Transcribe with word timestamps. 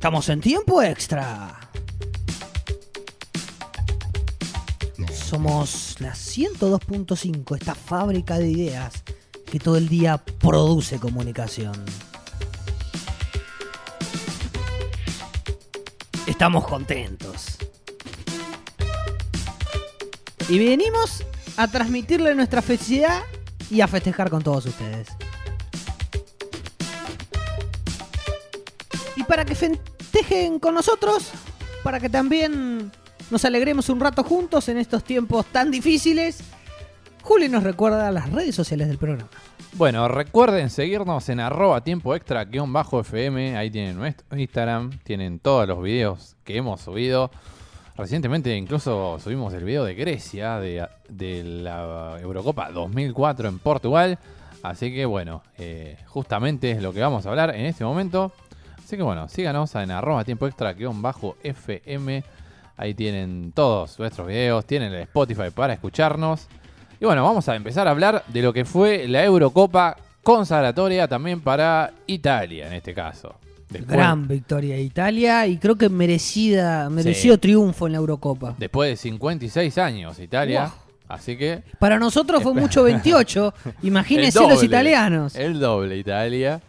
Estamos 0.00 0.30
en 0.30 0.40
tiempo 0.40 0.82
extra. 0.82 1.60
Somos 5.12 5.96
la 6.00 6.14
102.5, 6.14 7.58
esta 7.58 7.74
fábrica 7.74 8.38
de 8.38 8.48
ideas 8.48 9.04
que 9.44 9.58
todo 9.58 9.76
el 9.76 9.90
día 9.90 10.16
produce 10.16 10.98
comunicación. 10.98 11.74
Estamos 16.26 16.66
contentos. 16.66 17.58
Y 20.48 20.58
venimos 20.58 21.26
a 21.58 21.68
transmitirle 21.68 22.34
nuestra 22.34 22.62
felicidad 22.62 23.20
y 23.70 23.82
a 23.82 23.86
festejar 23.86 24.30
con 24.30 24.42
todos 24.42 24.64
ustedes. 24.64 25.08
Y 29.14 29.24
para 29.24 29.44
que 29.44 29.54
festejen 30.10 30.58
con 30.58 30.74
nosotros, 30.74 31.30
para 31.84 32.00
que 32.00 32.08
también 32.08 32.90
nos 33.30 33.44
alegremos 33.44 33.88
un 33.88 34.00
rato 34.00 34.24
juntos 34.24 34.68
en 34.68 34.78
estos 34.78 35.04
tiempos 35.04 35.46
tan 35.46 35.70
difíciles, 35.70 36.42
Juli 37.22 37.48
nos 37.48 37.62
recuerda 37.62 38.10
las 38.10 38.30
redes 38.32 38.54
sociales 38.54 38.88
del 38.88 38.98
programa. 38.98 39.28
Bueno, 39.74 40.08
recuerden 40.08 40.68
seguirnos 40.68 41.28
en 41.28 41.38
arroba 41.38 41.82
tiempo 41.82 42.16
extra 42.16 42.42
FM. 42.50 43.56
Ahí 43.56 43.70
tienen 43.70 43.96
nuestro 43.96 44.36
Instagram, 44.36 44.98
tienen 45.04 45.38
todos 45.38 45.68
los 45.68 45.80
videos 45.80 46.34
que 46.42 46.56
hemos 46.56 46.80
subido. 46.80 47.30
Recientemente 47.96 48.56
incluso 48.56 49.18
subimos 49.22 49.54
el 49.54 49.62
video 49.62 49.84
de 49.84 49.94
Grecia, 49.94 50.58
de, 50.58 50.88
de 51.08 51.44
la 51.44 52.18
Eurocopa 52.20 52.72
2004 52.72 53.48
en 53.48 53.58
Portugal. 53.60 54.18
Así 54.62 54.92
que 54.92 55.04
bueno, 55.04 55.42
eh, 55.58 55.98
justamente 56.06 56.72
es 56.72 56.82
lo 56.82 56.92
que 56.92 57.00
vamos 57.00 57.26
a 57.26 57.28
hablar 57.28 57.54
en 57.54 57.66
este 57.66 57.84
momento. 57.84 58.32
Así 58.90 58.96
que 58.96 59.04
bueno, 59.04 59.28
síganos 59.28 59.72
en 59.76 59.92
arroba 59.92 60.24
tiempo 60.24 60.48
extra 60.48 60.72
guion 60.72 61.00
bajo 61.00 61.36
FM. 61.44 62.24
Ahí 62.76 62.92
tienen 62.92 63.52
todos 63.54 63.96
nuestros 64.00 64.26
videos, 64.26 64.66
tienen 64.66 64.92
el 64.92 65.02
Spotify 65.02 65.50
para 65.54 65.74
escucharnos. 65.74 66.48
Y 67.00 67.04
bueno, 67.04 67.22
vamos 67.22 67.48
a 67.48 67.54
empezar 67.54 67.86
a 67.86 67.92
hablar 67.92 68.24
de 68.26 68.42
lo 68.42 68.52
que 68.52 68.64
fue 68.64 69.06
la 69.06 69.22
Eurocopa 69.24 69.96
consagratoria 70.24 71.06
también 71.06 71.40
para 71.40 71.92
Italia 72.08 72.66
en 72.66 72.72
este 72.72 72.92
caso. 72.92 73.36
Después, 73.68 73.96
Gran 73.96 74.26
victoria 74.26 74.74
de 74.74 74.82
Italia 74.82 75.46
y 75.46 75.58
creo 75.58 75.76
que 75.76 75.88
merecida, 75.88 76.90
merecido 76.90 77.36
Sí. 77.36 77.40
triunfo 77.42 77.86
en 77.86 77.92
la 77.92 77.98
Eurocopa. 77.98 78.56
después 78.58 78.90
de 78.90 78.96
56 78.96 79.78
años 79.78 80.18
Italia. 80.18 80.62
Wow. 80.62 80.72
Así 81.16 81.36
que 81.36 81.62
Para 81.78 82.00
nosotros 82.00 82.42
fue 82.42 82.54
mucho 82.54 82.82
28. 82.82 83.54
Imagínense 83.84 84.40
los 84.48 84.64
italianos. 84.64 85.36
El 85.36 85.60
doble 85.60 85.96
Italia. 85.96 86.60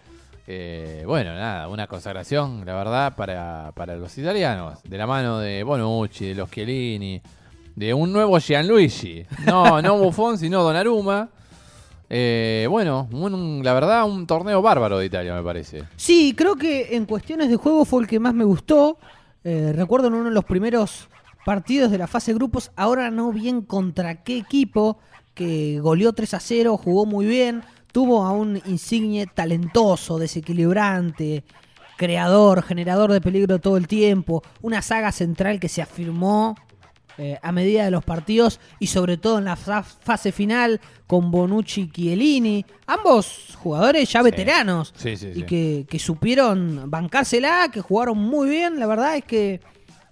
Eh, 0.48 1.04
bueno, 1.06 1.34
nada, 1.36 1.68
una 1.68 1.88
consagración, 1.88 2.64
la 2.66 2.76
verdad, 2.76 3.16
para, 3.16 3.72
para 3.76 3.96
los 3.96 4.18
italianos. 4.18 4.80
De 4.84 4.98
la 4.98 5.08
mano 5.08 5.40
de 5.40 5.64
Bonucci, 5.64 6.28
de 6.30 6.36
los 6.36 6.50
Chiellini, 6.50 7.22
de 7.76 7.94
un 7.94 8.12
nuevo 8.12 8.38
Gianluigi. 8.40 9.26
No, 9.46 9.82
no 9.82 9.98
Buffon, 9.98 10.38
sino 10.38 10.64
Donnarumma. 10.64 11.30
Eh, 12.10 12.68
bueno, 12.70 13.08
un- 13.14 13.62
la 13.64 13.74
verdad, 13.74 14.06
un 14.06 14.28
torneo 14.28 14.62
bárbaro 14.62 14.98
de 15.00 15.06
Italia, 15.06 15.34
me 15.34 15.44
parece. 15.44 15.84
Sí, 15.96 16.34
creo 16.36 16.56
que 16.56 16.96
en 16.96 17.06
cuestiones 17.06 17.50
de 17.50 17.56
juego 17.56 17.86
fue 17.86 18.02
el 18.02 18.08
que 18.08 18.20
más 18.20 18.34
me 18.34 18.44
gustó. 18.44 18.98
Eh, 19.44 19.72
recuerdo 19.76 20.08
en 20.08 20.16
uno 20.16 20.26
de 20.26 20.36
los 20.36 20.44
primeros 20.44 21.08
partidos 21.46 21.90
de 21.90 21.98
la 21.98 22.08
fase 22.08 22.32
de 22.32 22.36
grupos, 22.36 22.72
ahora 22.76 23.10
no 23.10 23.32
bien 23.32 23.62
contra 23.62 24.24
qué 24.24 24.38
equipo, 24.38 25.00
que 25.34 25.80
goleó 25.80 26.12
3 26.14 26.34
a 26.34 26.40
0, 26.40 26.78
jugó 26.78 27.06
muy 27.06 27.26
bien, 27.26 27.64
tuvo 27.92 28.24
a 28.26 28.32
un 28.32 28.62
insigne 28.66 29.28
talentoso, 29.28 30.18
desequilibrante, 30.18 31.44
creador, 31.98 32.64
generador 32.64 33.12
de 33.12 33.22
peligro 33.22 33.60
todo 33.60 33.78
el 33.78 33.88
tiempo, 33.88 34.42
una 34.62 34.82
saga 34.82 35.12
central 35.12 35.60
que 35.60 35.70
se 35.70 35.82
afirmó 35.82 36.56
eh, 37.18 37.38
a 37.44 37.52
medida 37.52 37.84
de 37.86 37.92
los 37.92 38.04
partidos 38.04 38.60
y 38.80 38.88
sobre 38.88 39.18
todo 39.18 39.38
en 39.38 39.46
la 39.46 39.56
fa- 39.56 39.84
fase 39.84 40.32
final 40.32 40.80
con 41.06 41.30
Bonucci 41.30 41.82
y 41.82 41.92
Chiellini, 41.92 42.66
ambos 42.88 43.56
jugadores 43.62 44.12
ya 44.12 44.22
veteranos 44.24 44.94
Sí, 44.96 45.18
sí, 45.18 45.32
y 45.36 45.44
que, 45.44 45.86
que 45.90 46.00
supieron 46.00 46.90
bancársela, 46.90 47.70
que 47.72 47.82
jugaron 47.82 48.18
muy 48.18 48.50
bien, 48.50 48.80
la 48.80 48.88
verdad 48.88 49.18
es 49.18 49.26
que 49.26 49.60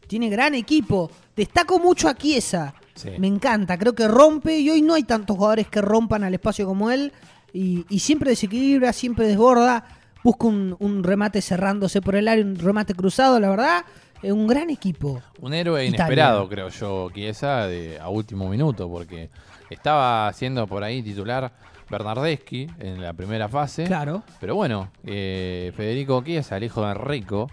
tiene 0.07 0.29
gran 0.29 0.53
equipo. 0.55 1.09
Destaco 1.35 1.79
mucho 1.79 2.09
a 2.09 2.15
Chiesa, 2.15 2.73
me 3.17 3.27
encanta, 3.27 3.77
creo 3.77 3.95
que 3.95 4.07
rompe 4.09 4.59
y 4.59 4.69
hoy 4.69 4.81
no 4.81 4.93
hay 4.93 5.03
tantos 5.03 5.37
jugadores 5.37 5.67
que 5.67 5.81
rompan 5.81 6.23
al 6.25 6.33
espacio 6.33 6.65
como 6.67 6.91
él 6.91 7.13
y, 7.53 7.85
y 7.89 7.99
siempre 7.99 8.31
desequilibra, 8.31 8.93
siempre 8.93 9.27
desborda, 9.27 9.85
busca 10.23 10.47
un, 10.47 10.75
un 10.79 11.03
remate 11.03 11.41
cerrándose 11.41 12.01
por 12.01 12.15
el 12.15 12.27
área, 12.27 12.43
un 12.43 12.57
remate 12.57 12.93
cruzado, 12.93 13.39
la 13.39 13.49
verdad, 13.49 13.85
es 14.21 14.31
un 14.31 14.47
gran 14.47 14.69
equipo. 14.69 15.21
Un 15.39 15.53
héroe 15.53 15.85
Italia. 15.85 16.05
inesperado, 16.05 16.49
creo 16.49 16.69
yo, 16.69 17.09
Chiesa, 17.11 17.67
de, 17.67 17.99
a 17.99 18.09
último 18.09 18.49
minuto, 18.49 18.89
porque 18.89 19.29
estaba 19.69 20.31
siendo 20.33 20.67
por 20.67 20.83
ahí 20.83 21.01
titular 21.01 21.51
Bernardeschi 21.89 22.67
en 22.79 23.01
la 23.01 23.13
primera 23.13 23.47
fase. 23.47 23.85
Claro. 23.85 24.23
Pero 24.39 24.55
bueno, 24.55 24.91
eh, 25.05 25.71
Federico 25.75 26.21
Chiesa, 26.23 26.57
el 26.57 26.65
hijo 26.65 26.85
de 26.85 26.91
Enrico, 26.91 27.49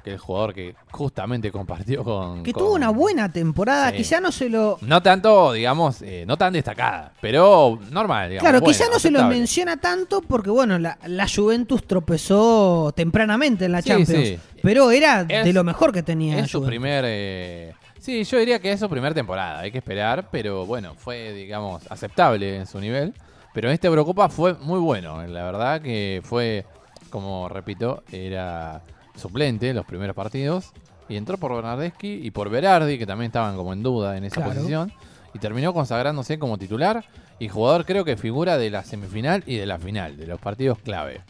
aquel 0.00 0.18
jugador 0.18 0.52
que 0.54 0.74
justamente 0.90 1.50
compartió 1.52 2.02
con... 2.04 2.42
Que 2.42 2.52
con- 2.52 2.62
tuvo 2.64 2.74
una 2.74 2.90
buena 2.90 3.30
temporada, 3.30 3.90
Sí. 3.90 3.98
quizá 3.98 4.20
no 4.20 4.32
se 4.32 4.48
lo... 4.48 4.78
No 4.82 5.02
tanto, 5.02 5.52
digamos, 5.52 6.02
eh, 6.02 6.24
no 6.26 6.36
tan 6.36 6.52
destacada, 6.52 7.12
pero 7.20 7.78
normal, 7.90 8.30
digamos. 8.30 8.42
Claro, 8.42 8.60
buena, 8.60 8.72
quizá 8.78 8.90
no 8.90 8.98
se 8.98 9.10
lo 9.10 9.24
menciona 9.26 9.76
tanto 9.76 10.20
porque, 10.22 10.50
bueno, 10.50 10.78
la, 10.78 10.98
la 11.06 11.26
Juventus 11.28 11.86
tropezó 11.86 12.92
tempranamente 12.96 13.64
en 13.66 13.72
la 13.72 13.82
Sí, 13.82 13.88
Champions. 13.90 14.26
sí. 14.28 14.38
Pero 14.62 14.90
era 14.90 15.24
Es- 15.28 15.44
de 15.44 15.52
lo 15.52 15.64
mejor 15.64 15.92
que 15.92 16.02
tenía. 16.02 16.38
Es 16.38 16.50
su 16.50 16.62
primer... 16.64 17.04
eh, 17.06 17.74
sí, 17.98 18.24
yo 18.24 18.38
diría 18.38 18.58
que 18.60 18.72
es 18.72 18.80
su 18.80 18.88
primera 18.88 19.14
temporada, 19.14 19.60
hay 19.60 19.70
que 19.70 19.78
esperar, 19.78 20.28
pero 20.30 20.66
bueno, 20.66 20.94
fue, 20.94 21.32
digamos, 21.32 21.82
aceptable 21.90 22.56
en 22.56 22.66
su 22.66 22.80
nivel. 22.80 23.14
Pero 23.52 23.68
en 23.68 23.74
esta 23.74 23.88
Eurocopa 23.88 24.28
fue 24.28 24.54
muy 24.54 24.78
bueno, 24.78 25.26
la 25.26 25.42
verdad 25.44 25.82
que 25.82 26.20
fue, 26.22 26.64
como 27.10 27.48
repito, 27.48 28.04
era 28.12 28.80
suplente 29.16 29.72
los 29.74 29.84
primeros 29.86 30.14
partidos. 30.16 30.72
Y 31.08 31.16
entró 31.16 31.38
por 31.38 31.52
Bernardeschi 31.54 32.20
y 32.22 32.30
por 32.30 32.50
Berardi, 32.50 32.96
que 32.98 33.06
también 33.06 33.30
estaban 33.30 33.56
como 33.56 33.72
en 33.72 33.82
duda 33.82 34.16
en 34.16 34.24
esa 34.24 34.36
Claro. 34.36 34.52
posición. 34.54 34.92
Y 35.34 35.38
terminó 35.38 35.72
consagrándose 35.72 36.38
como 36.38 36.56
titular 36.58 37.04
y 37.38 37.48
jugador 37.48 37.84
creo 37.84 38.04
que 38.04 38.16
figura 38.16 38.58
de 38.58 38.70
la 38.70 38.84
semifinal 38.84 39.42
y 39.46 39.56
de 39.56 39.66
la 39.66 39.78
final, 39.78 40.16
de 40.16 40.26
los 40.26 40.40
partidos 40.40 40.78
clave. 40.78 41.20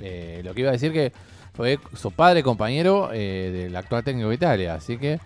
Eh, 0.00 0.40
lo 0.44 0.54
que 0.54 0.60
iba 0.62 0.70
a 0.70 0.72
decir 0.72 0.92
que 0.92 1.12
fue 1.54 1.78
su 1.94 2.10
padre 2.10 2.42
compañero 2.42 3.10
eh, 3.12 3.50
del 3.52 3.76
actual 3.76 4.02
técnico 4.02 4.28
de 4.30 4.34
Italia, 4.34 4.74
así 4.74 4.98
que 4.98 5.20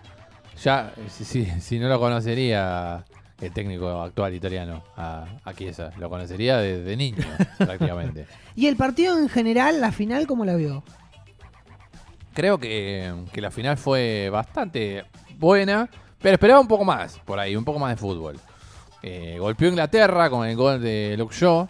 ya, 0.61 0.93
eh, 0.97 1.01
si, 1.09 1.23
si, 1.25 1.45
si 1.59 1.79
no 1.79 1.87
lo 1.89 1.99
conocería 1.99 3.03
el 3.41 3.51
técnico 3.53 4.01
actual 4.01 4.33
italiano 4.33 4.83
a, 4.97 5.25
a 5.43 5.53
Chiesa, 5.53 5.91
lo 5.97 6.09
conocería 6.09 6.57
desde 6.57 6.95
niño 6.97 7.23
prácticamente. 7.57 8.25
Y 8.55 8.67
el 8.67 8.75
partido 8.75 9.17
en 9.17 9.29
general, 9.29 9.79
la 9.79 9.93
final, 9.93 10.27
¿cómo 10.27 10.43
la 10.43 10.55
vio? 10.55 10.83
Creo 12.39 12.57
que, 12.57 13.13
que 13.33 13.41
la 13.41 13.51
final 13.51 13.75
fue 13.75 14.29
bastante 14.31 15.03
buena, 15.37 15.89
pero 16.21 16.35
esperaba 16.35 16.61
un 16.61 16.69
poco 16.69 16.85
más 16.85 17.19
por 17.25 17.37
ahí, 17.37 17.53
un 17.53 17.65
poco 17.65 17.79
más 17.79 17.89
de 17.89 17.97
fútbol. 17.97 18.39
Eh, 19.03 19.35
golpeó 19.37 19.67
Inglaterra 19.67 20.29
con 20.29 20.47
el 20.47 20.55
gol 20.55 20.81
de 20.81 21.15
Luke 21.17 21.35
Shaw. 21.37 21.67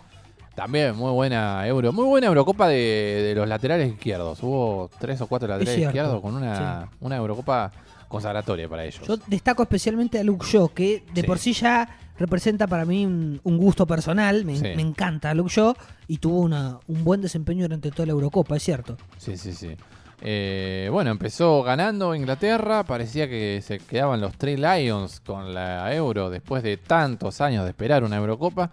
También 0.53 0.95
muy 0.95 1.11
buena 1.11 1.65
Euro, 1.67 1.91
muy 1.91 2.05
buena 2.05 2.27
Eurocopa 2.27 2.67
de, 2.67 2.75
de 2.75 3.33
los 3.33 3.47
laterales 3.47 3.91
izquierdos. 3.91 4.43
Hubo 4.43 4.91
tres 4.99 5.19
o 5.21 5.25
cuatro 5.25 5.47
laterales 5.47 5.79
izquierdos 5.87 6.21
con 6.21 6.35
una, 6.35 6.87
una 6.99 7.15
Eurocopa 7.17 7.71
consagratoria 8.07 8.69
para 8.69 8.85
ellos. 8.85 9.01
Yo 9.07 9.17
destaco 9.25 9.63
especialmente 9.63 10.19
a 10.19 10.23
Luke 10.23 10.45
Shaw, 10.47 10.69
que 10.71 11.03
de 11.15 11.21
Sí. 11.21 11.27
por 11.27 11.39
sí 11.39 11.53
ya 11.53 11.97
representa 12.19 12.67
para 12.67 12.85
mí 12.85 13.07
un, 13.07 13.41
un 13.43 13.57
gusto 13.57 13.87
personal. 13.87 14.45
Me, 14.45 14.55
Sí. 14.55 14.61
me 14.75 14.83
encanta 14.83 15.33
Luke 15.33 15.49
Shaw 15.51 15.73
y 16.07 16.19
tuvo 16.19 16.41
una, 16.41 16.77
un 16.87 17.03
buen 17.03 17.21
desempeño 17.21 17.63
durante 17.63 17.89
toda 17.89 18.05
la 18.05 18.11
Eurocopa, 18.11 18.55
es 18.55 18.61
cierto. 18.61 18.97
Sí, 19.17 19.35
sí, 19.35 19.51
sí. 19.53 19.75
Eh, 20.21 20.89
bueno, 20.91 21.11
empezó 21.11 21.63
ganando 21.63 22.13
Inglaterra. 22.15 22.83
Parecía 22.83 23.27
que 23.29 23.61
se 23.63 23.79
quedaban 23.79 24.21
los 24.21 24.35
Three 24.35 24.57
Lions 24.57 25.19
con 25.19 25.53
la 25.53 25.93
Euro 25.95 26.29
después 26.29 26.63
de 26.63 26.77
tantos 26.77 27.41
años 27.41 27.63
de 27.63 27.69
esperar 27.71 28.03
una 28.03 28.17
Eurocopa. 28.17 28.69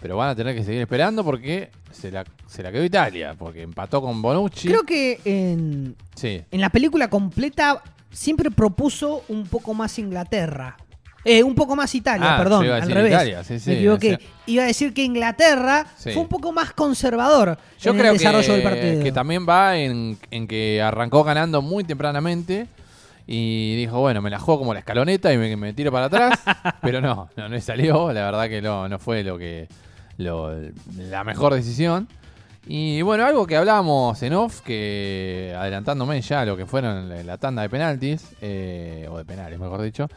Pero 0.00 0.16
van 0.16 0.30
a 0.30 0.34
tener 0.34 0.54
que 0.56 0.64
seguir 0.64 0.80
esperando 0.80 1.24
porque 1.24 1.70
se 1.92 2.10
la, 2.10 2.24
se 2.46 2.62
la 2.62 2.72
quedó 2.72 2.84
Italia. 2.84 3.34
Porque 3.38 3.62
empató 3.62 4.02
con 4.02 4.20
Bonucci. 4.20 4.68
Creo 4.68 4.82
que 4.82 5.20
en, 5.24 5.96
Sí, 6.14 6.42
en 6.50 6.60
la 6.60 6.70
película 6.70 7.08
completa 7.08 7.82
siempre 8.10 8.50
propuso 8.50 9.24
un 9.28 9.46
poco 9.46 9.74
más 9.74 9.98
Inglaterra. 9.98 10.76
Eh, 11.24 11.42
un 11.42 11.54
poco 11.54 11.76
más 11.76 11.94
Italia, 11.94 12.34
Ah, 12.34 12.38
perdón, 12.38 12.66
al 12.68 12.90
revés. 12.90 13.12
Italia, 13.12 13.44
sí, 13.44 13.60
sí, 13.60 13.70
Me 13.70 13.76
equivoqué. 13.76 14.14
o 14.14 14.18
sea- 14.18 14.28
Iba 14.46 14.62
a 14.64 14.66
decir 14.66 14.92
que 14.92 15.04
Inglaterra 15.04 15.86
Sí. 15.96 16.10
fue 16.12 16.22
un 16.22 16.28
poco 16.28 16.50
más 16.52 16.72
conservador 16.72 17.56
Yo 17.80 17.92
en 17.92 17.98
creo 17.98 18.10
el 18.12 18.18
desarrollo 18.18 18.46
que, 18.48 18.52
del 18.54 18.62
partido. 18.62 19.04
que 19.04 19.12
también 19.12 19.46
va 19.48 19.76
en, 19.78 20.18
en 20.32 20.48
que 20.48 20.82
arrancó 20.82 21.22
ganando 21.22 21.62
muy 21.62 21.84
tempranamente 21.84 22.66
y 23.26 23.76
dijo, 23.76 24.00
bueno, 24.00 24.20
me 24.20 24.30
la 24.30 24.40
juego 24.40 24.58
como 24.60 24.72
la 24.74 24.80
escaloneta 24.80 25.32
y 25.32 25.38
me, 25.38 25.56
me 25.56 25.72
tiro 25.72 25.92
para 25.92 26.06
atrás, 26.06 26.40
pero 26.82 27.00
no, 27.00 27.28
no, 27.36 27.48
no 27.48 27.60
salió, 27.60 28.12
la 28.12 28.24
verdad 28.24 28.48
que 28.48 28.60
no, 28.60 28.88
no 28.88 28.98
fue 28.98 29.22
lo 29.22 29.38
que 29.38 29.68
lo- 30.16 30.50
la 30.96 31.22
mejor 31.22 31.54
decisión. 31.54 32.08
Y 32.66 33.02
bueno, 33.02 33.24
algo 33.26 33.46
que 33.46 33.56
hablábamos 33.56 34.20
en 34.22 34.34
off, 34.34 34.60
que 34.60 35.54
adelantándome 35.56 36.20
ya 36.20 36.40
a 36.42 36.44
lo 36.44 36.56
que 36.56 36.66
fueron 36.66 37.08
la, 37.08 37.22
la 37.22 37.38
tanda 37.38 37.62
de 37.62 37.68
penaltis, 37.68 38.24
eh, 38.40 39.06
o 39.10 39.18
de 39.18 39.24
penales 39.24 39.58
mejor 39.58 39.82
dicho, 39.82 40.08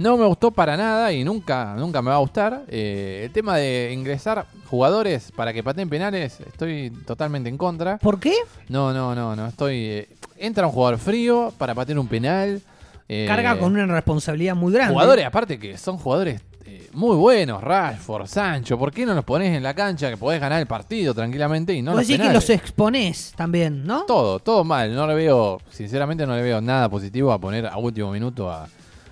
no 0.00 0.16
me 0.16 0.24
gustó 0.24 0.50
para 0.50 0.76
nada 0.78 1.12
y 1.12 1.22
nunca, 1.24 1.74
nunca 1.76 2.00
me 2.00 2.08
va 2.08 2.16
a 2.16 2.20
gustar. 2.20 2.62
Eh, 2.68 3.22
el 3.26 3.30
tema 3.32 3.56
de 3.56 3.90
ingresar 3.92 4.46
jugadores 4.66 5.30
para 5.36 5.52
que 5.52 5.62
pateen 5.62 5.90
penales, 5.90 6.40
estoy 6.40 6.90
totalmente 7.06 7.50
en 7.50 7.58
contra. 7.58 7.98
¿Por 7.98 8.18
qué? 8.18 8.32
No, 8.68 8.92
no, 8.94 9.14
no, 9.14 9.36
no, 9.36 9.46
estoy... 9.46 9.76
eh, 9.76 10.08
entra 10.38 10.66
un 10.66 10.72
jugador 10.72 10.98
frío 10.98 11.52
para 11.58 11.74
patear 11.74 11.98
un 11.98 12.08
penal. 12.08 12.62
eh, 13.08 13.26
Carga 13.28 13.58
con 13.58 13.72
una 13.74 13.86
responsabilidad 13.86 14.54
muy 14.54 14.72
grande. 14.72 14.94
Jugadores, 14.94 15.26
aparte 15.26 15.58
que 15.58 15.76
son 15.76 15.98
jugadores 15.98 16.40
eh, 16.64 16.88
muy 16.94 17.16
buenos, 17.16 17.62
Rashford, 17.62 18.26
Sancho, 18.26 18.78
¿por 18.78 18.90
qué 18.92 19.04
no 19.04 19.12
los 19.12 19.24
pones 19.24 19.54
en 19.54 19.62
la 19.62 19.74
cancha 19.74 20.08
que 20.08 20.16
podés 20.16 20.40
ganar 20.40 20.60
el 20.60 20.66
partido 20.66 21.12
tranquilamente 21.12 21.74
y 21.74 21.82
no 21.82 21.90
Vos 21.90 21.98
los 22.00 22.06
decís 22.06 22.16
que 22.16 22.28
penales? 22.28 22.48
los 22.48 22.56
exponés 22.58 23.34
también, 23.36 23.84
¿no? 23.84 24.04
Todo, 24.04 24.38
todo 24.38 24.64
mal. 24.64 24.94
No 24.94 25.06
le 25.06 25.14
veo, 25.14 25.60
sinceramente 25.70 26.26
no 26.26 26.34
le 26.36 26.42
veo 26.42 26.62
nada 26.62 26.88
positivo 26.88 27.32
a 27.32 27.38
poner 27.38 27.66
a 27.66 27.76
último 27.76 28.10
minuto 28.12 28.50
a, 28.50 28.66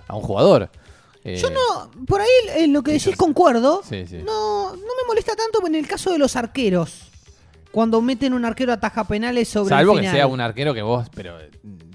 a 0.08 0.16
un 0.16 0.22
jugador. 0.22 0.68
Eh, 1.24 1.36
Yo 1.36 1.50
no, 1.50 1.90
por 2.06 2.20
ahí 2.20 2.28
en 2.56 2.72
lo 2.72 2.82
que 2.82 2.92
decís 2.92 3.16
concuerdo. 3.16 3.82
Sí, 3.88 4.06
sí. 4.06 4.16
No, 4.24 4.70
no 4.72 4.76
me 4.76 5.06
molesta 5.06 5.34
tanto 5.36 5.64
en 5.66 5.74
el 5.74 5.86
caso 5.86 6.10
de 6.10 6.18
los 6.18 6.34
arqueros. 6.36 7.02
Cuando 7.70 8.00
meten 8.00 8.32
un 8.32 8.44
arquero 8.44 8.72
a 8.72 8.80
taja 8.80 9.04
penales 9.04 9.48
sobre 9.48 9.68
Salvo 9.68 9.92
el 9.98 10.00
que 10.00 10.10
sea 10.10 10.26
un 10.26 10.40
arquero 10.40 10.72
que 10.72 10.80
vos, 10.82 11.06
pero 11.14 11.38
eh, 11.38 11.50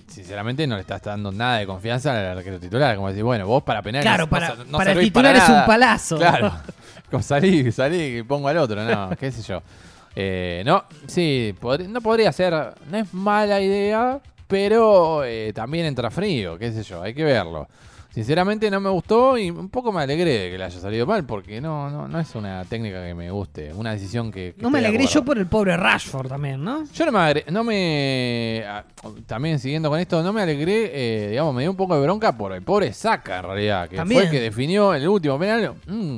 sinceramente 0.08 0.68
no 0.68 0.76
le 0.76 0.82
estás 0.82 1.02
dando 1.02 1.32
nada 1.32 1.58
de 1.58 1.66
confianza 1.66 2.12
al 2.12 2.38
arquero 2.38 2.60
titular. 2.60 2.96
Como 2.96 3.08
decir, 3.10 3.24
bueno, 3.24 3.48
vos 3.48 3.64
para 3.64 3.82
penales. 3.82 4.06
Claro, 4.06 4.28
para, 4.30 4.56
no 4.68 4.78
para 4.78 4.92
el 4.92 5.00
titular 5.00 5.34
para 5.36 5.44
es 5.46 5.50
un 5.62 5.66
palazo. 5.66 6.18
Claro. 6.18 6.54
Como 7.10 7.24
salí, 7.24 7.72
salí 7.72 8.18
y 8.20 8.24
pongo 8.24 8.48
al 8.48 8.58
otro, 8.58 8.84
no, 8.84 9.16
qué 9.18 9.32
sé 9.32 9.42
yo. 9.42 9.62
Eh, 10.16 10.62
no, 10.66 10.84
sí, 11.08 11.56
podri- 11.60 11.88
no 11.88 12.02
podría 12.02 12.32
ser, 12.32 12.54
no 12.90 12.98
es 12.98 13.12
mala 13.14 13.60
idea, 13.62 14.20
pero 14.48 15.24
eh, 15.24 15.52
también 15.56 15.86
entra 15.88 16.12
frío, 16.12 16.58
qué 16.58 16.72
sé 16.72 16.84
yo, 16.84 17.02
hay 17.02 17.14
que 17.16 17.24
verlo. 17.24 17.68
Sinceramente 18.14 18.70
no 18.70 18.80
me 18.80 18.92
gustó 18.92 19.40
y 19.40 19.50
un 19.50 19.70
poco 19.70 19.92
me 19.92 20.04
alegré 20.04 20.38
de 20.38 20.52
que 20.52 20.58
le 20.60 20.64
haya 20.66 20.80
salido 20.80 21.08
mal, 21.08 21.26
porque 21.26 21.60
no, 21.60 21.90
no, 21.90 22.08
no 22.08 22.20
es 22.20 22.36
una 22.36 22.64
técnica 22.66 23.04
que 23.04 23.16
me 23.16 23.32
guste, 23.32 23.74
una 23.74 23.92
decisión 23.94 24.32
que... 24.32 24.54
que 24.56 24.62
No 24.62 24.70
me 24.70 24.78
alegré 24.78 25.08
yo 25.08 25.26
por 25.26 25.40
el 25.40 25.48
pobre 25.48 25.76
Rashford 25.76 26.28
también, 26.28 26.64
¿no? 26.64 26.84
Yo 26.94 27.06
no 27.08 27.12
me, 27.12 27.18
agre- 27.18 27.46
no 27.52 27.64
me 27.64 28.64
ah, 28.68 28.84
también 29.26 29.58
siguiendo 29.58 29.90
con 29.90 30.00
esto, 30.00 30.22
no 30.22 30.32
me 30.32 30.44
alegré, 30.44 30.92
eh, 30.94 31.30
digamos, 31.32 31.56
me 31.56 31.64
dio 31.64 31.72
un 31.72 31.78
poco 31.78 31.96
de 31.96 32.04
bronca 32.04 32.38
por 32.38 32.54
el 32.54 32.62
pobre 32.62 32.94
Saka 32.94 33.40
en 33.40 33.44
realidad, 33.46 33.90
que 33.90 33.96
También. 33.96 34.22
fue 34.22 34.26
el 34.26 34.32
que 34.32 34.42
definió 34.42 34.94
el 34.94 35.08
último 35.08 35.40
penal. 35.40 35.74
Mm, 35.88 36.18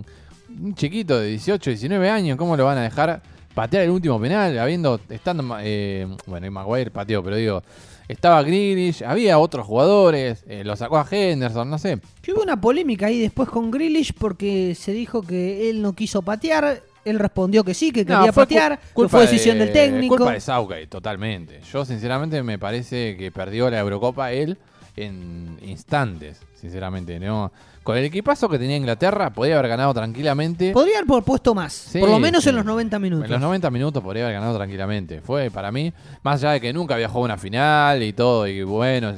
un 0.63 0.75
chiquito 0.75 1.17
de 1.19 1.27
18, 1.29 1.69
19 1.69 2.09
años, 2.09 2.37
¿cómo 2.37 2.57
lo 2.57 2.65
van 2.65 2.77
a 2.77 2.81
dejar 2.83 3.21
patear 3.53 3.83
el 3.83 3.91
último 3.91 4.19
penal? 4.19 4.59
Habiendo, 4.59 4.99
estando, 5.09 5.57
eh, 5.61 6.07
bueno, 6.25 6.45
y 6.45 6.49
Maguire 6.49 6.91
pateó, 6.91 7.23
pero 7.23 7.37
digo, 7.37 7.63
estaba 8.07 8.41
Grealish, 8.43 9.03
había 9.03 9.37
otros 9.39 9.65
jugadores, 9.65 10.43
eh, 10.47 10.63
lo 10.63 10.75
sacó 10.75 10.97
a 10.97 11.07
Henderson, 11.09 11.69
no 11.69 11.77
sé. 11.77 11.99
Que 12.21 12.33
hubo 12.33 12.41
una 12.43 12.59
polémica 12.59 13.07
ahí 13.07 13.19
después 13.19 13.49
con 13.49 13.71
Grealish 13.71 14.13
porque 14.13 14.75
se 14.75 14.91
dijo 14.93 15.21
que 15.21 15.69
él 15.69 15.81
no 15.81 15.93
quiso 15.93 16.21
patear. 16.21 16.81
Él 17.03 17.19
respondió 17.19 17.63
que 17.63 17.75
sí, 17.75 17.91
que 17.91 18.03
No, 18.03 18.17
quería 18.17 18.33
fue 18.33 18.43
patear. 18.45 18.79
cul- 18.95 19.03
que 19.03 19.09
fue 19.09 19.21
decisión 19.21 19.59
de- 19.59 19.65
del 19.65 19.73
técnico. 19.73 20.17
Culpa 20.17 20.33
de 20.33 20.41
Southgate, 20.41 20.87
totalmente. 20.87 21.61
Yo, 21.71 21.85
sinceramente, 21.85 22.41
me 22.41 22.57
parece 22.57 23.15
que 23.15 23.31
perdió 23.31 23.69
la 23.69 23.79
Eurocopa 23.79 24.31
él 24.31 24.57
en 24.95 25.57
instantes, 25.61 26.41
sinceramente. 26.59 27.19
no 27.19 27.51
Con 27.85 27.95
el 27.97 28.05
equipazo 28.05 28.49
que 28.49 28.57
tenía 28.57 28.77
Inglaterra, 28.77 29.29
podía 29.29 29.59
haber 29.59 29.69
ganado 29.69 29.93
tranquilamente. 29.93 30.71
Podría 30.71 30.97
haber 30.97 31.05
propuesto 31.05 31.53
más. 31.53 31.71
Sí, 31.71 31.99
por 31.99 32.09
lo 32.09 32.17
menos 32.17 32.43
sí. 32.43 32.49
en 32.49 32.55
los 32.55 32.65
90 32.65 32.97
minutos. 32.97 33.25
En 33.25 33.31
los 33.33 33.39
90 33.39 33.69
minutos 33.69 34.01
podría 34.01 34.23
haber 34.23 34.33
ganado 34.33 34.57
tranquilamente. 34.57 35.21
Fue 35.21 35.51
para 35.51 35.71
mí, 35.71 35.93
más 36.23 36.43
allá 36.43 36.53
de 36.53 36.61
que 36.61 36.73
nunca 36.73 36.95
había 36.95 37.07
jugado 37.09 37.25
una 37.25 37.37
final 37.37 38.01
y 38.01 38.11
todo, 38.11 38.47
y 38.47 38.63
bueno, 38.63 39.13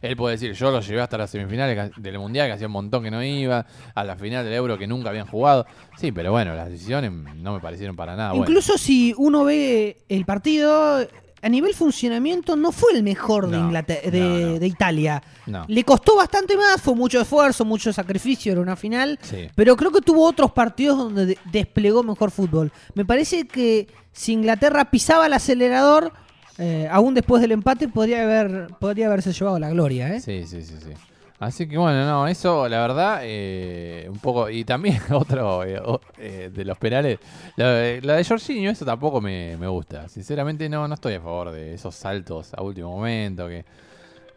él 0.00 0.16
puede 0.16 0.36
decir, 0.36 0.54
yo 0.54 0.70
lo 0.70 0.80
llevé 0.80 1.02
hasta 1.02 1.18
las 1.18 1.28
semifinales 1.28 1.92
del 1.98 2.18
Mundial, 2.18 2.46
que 2.46 2.54
hacía 2.54 2.68
un 2.68 2.72
montón 2.72 3.02
que 3.02 3.10
no 3.10 3.22
iba, 3.22 3.66
a 3.94 4.04
la 4.04 4.16
final 4.16 4.46
del 4.46 4.54
Euro 4.54 4.78
que 4.78 4.86
nunca 4.86 5.10
habían 5.10 5.26
jugado. 5.26 5.66
Sí, 5.98 6.10
pero 6.10 6.32
bueno, 6.32 6.54
las 6.54 6.70
decisiones 6.70 7.12
no 7.12 7.52
me 7.52 7.60
parecieron 7.60 7.96
para 7.96 8.16
nada. 8.16 8.34
Incluso 8.34 8.78
si 8.78 9.14
uno 9.18 9.44
ve 9.44 9.98
el 10.08 10.24
partido, 10.24 11.06
a 11.42 11.48
nivel 11.48 11.74
funcionamiento 11.74 12.56
no 12.56 12.72
fue 12.72 12.92
el 12.94 13.02
mejor 13.02 13.48
de, 13.48 13.56
No, 13.58 13.66
Inglaterra, 13.66 14.10
de, 14.10 14.20
no, 14.20 14.28
no. 14.52 14.58
de 14.58 14.66
Italia. 14.66 15.22
No. 15.46 15.64
Le 15.68 15.84
costó 15.84 16.16
bastante 16.16 16.56
más, 16.56 16.80
fue 16.80 16.94
mucho 16.94 17.20
esfuerzo, 17.20 17.64
mucho 17.64 17.92
sacrificio, 17.92 18.52
era 18.52 18.60
una 18.60 18.74
final. 18.76 19.18
Sí. 19.22 19.48
Pero 19.54 19.76
creo 19.76 19.90
que 19.92 20.00
tuvo 20.00 20.24
otros 20.26 20.52
partidos 20.52 20.98
donde 20.98 21.26
de- 21.26 21.38
desplegó 21.52 22.02
mejor 22.02 22.30
fútbol. 22.30 22.72
Me 22.94 23.04
parece 23.04 23.46
que 23.46 23.86
si 24.12 24.32
Inglaterra 24.32 24.90
pisaba 24.90 25.26
el 25.26 25.32
acelerador, 25.34 26.12
eh, 26.58 26.88
aún 26.90 27.12
después 27.14 27.42
del 27.42 27.52
empate, 27.52 27.86
podría, 27.88 28.22
haber, 28.22 28.68
podría 28.80 29.06
haberse 29.06 29.32
llevado 29.32 29.58
la 29.58 29.68
gloria. 29.70 30.14
¿eh? 30.14 30.20
Sí, 30.20 30.44
sí, 30.46 30.62
sí, 30.62 30.74
sí. 30.82 30.90
Así 31.38 31.68
que 31.68 31.76
bueno, 31.76 32.06
no, 32.06 32.26
eso 32.26 32.66
la 32.68 32.80
verdad, 32.80 33.20
eh, 33.22 34.06
un 34.10 34.18
poco. 34.18 34.48
Y 34.48 34.64
también 34.64 34.98
otro 35.12 35.64
eh, 35.64 35.78
o- 35.84 36.00
eh, 36.18 36.50
de 36.52 36.64
los 36.64 36.78
penales, 36.78 37.18
la, 37.56 37.70
de- 37.72 38.00
la 38.02 38.14
de 38.14 38.24
Jorginho, 38.24 38.70
eso 38.70 38.84
tampoco 38.86 39.20
me, 39.20 39.56
me 39.58 39.66
gusta. 39.66 40.08
Sinceramente, 40.08 40.68
no, 40.68 40.88
no 40.88 40.94
estoy 40.94 41.14
a 41.14 41.20
favor 41.20 41.50
de 41.50 41.74
esos 41.74 41.94
saltos 41.94 42.54
a 42.54 42.62
último 42.62 42.90
momento. 42.90 43.48
que 43.48 43.64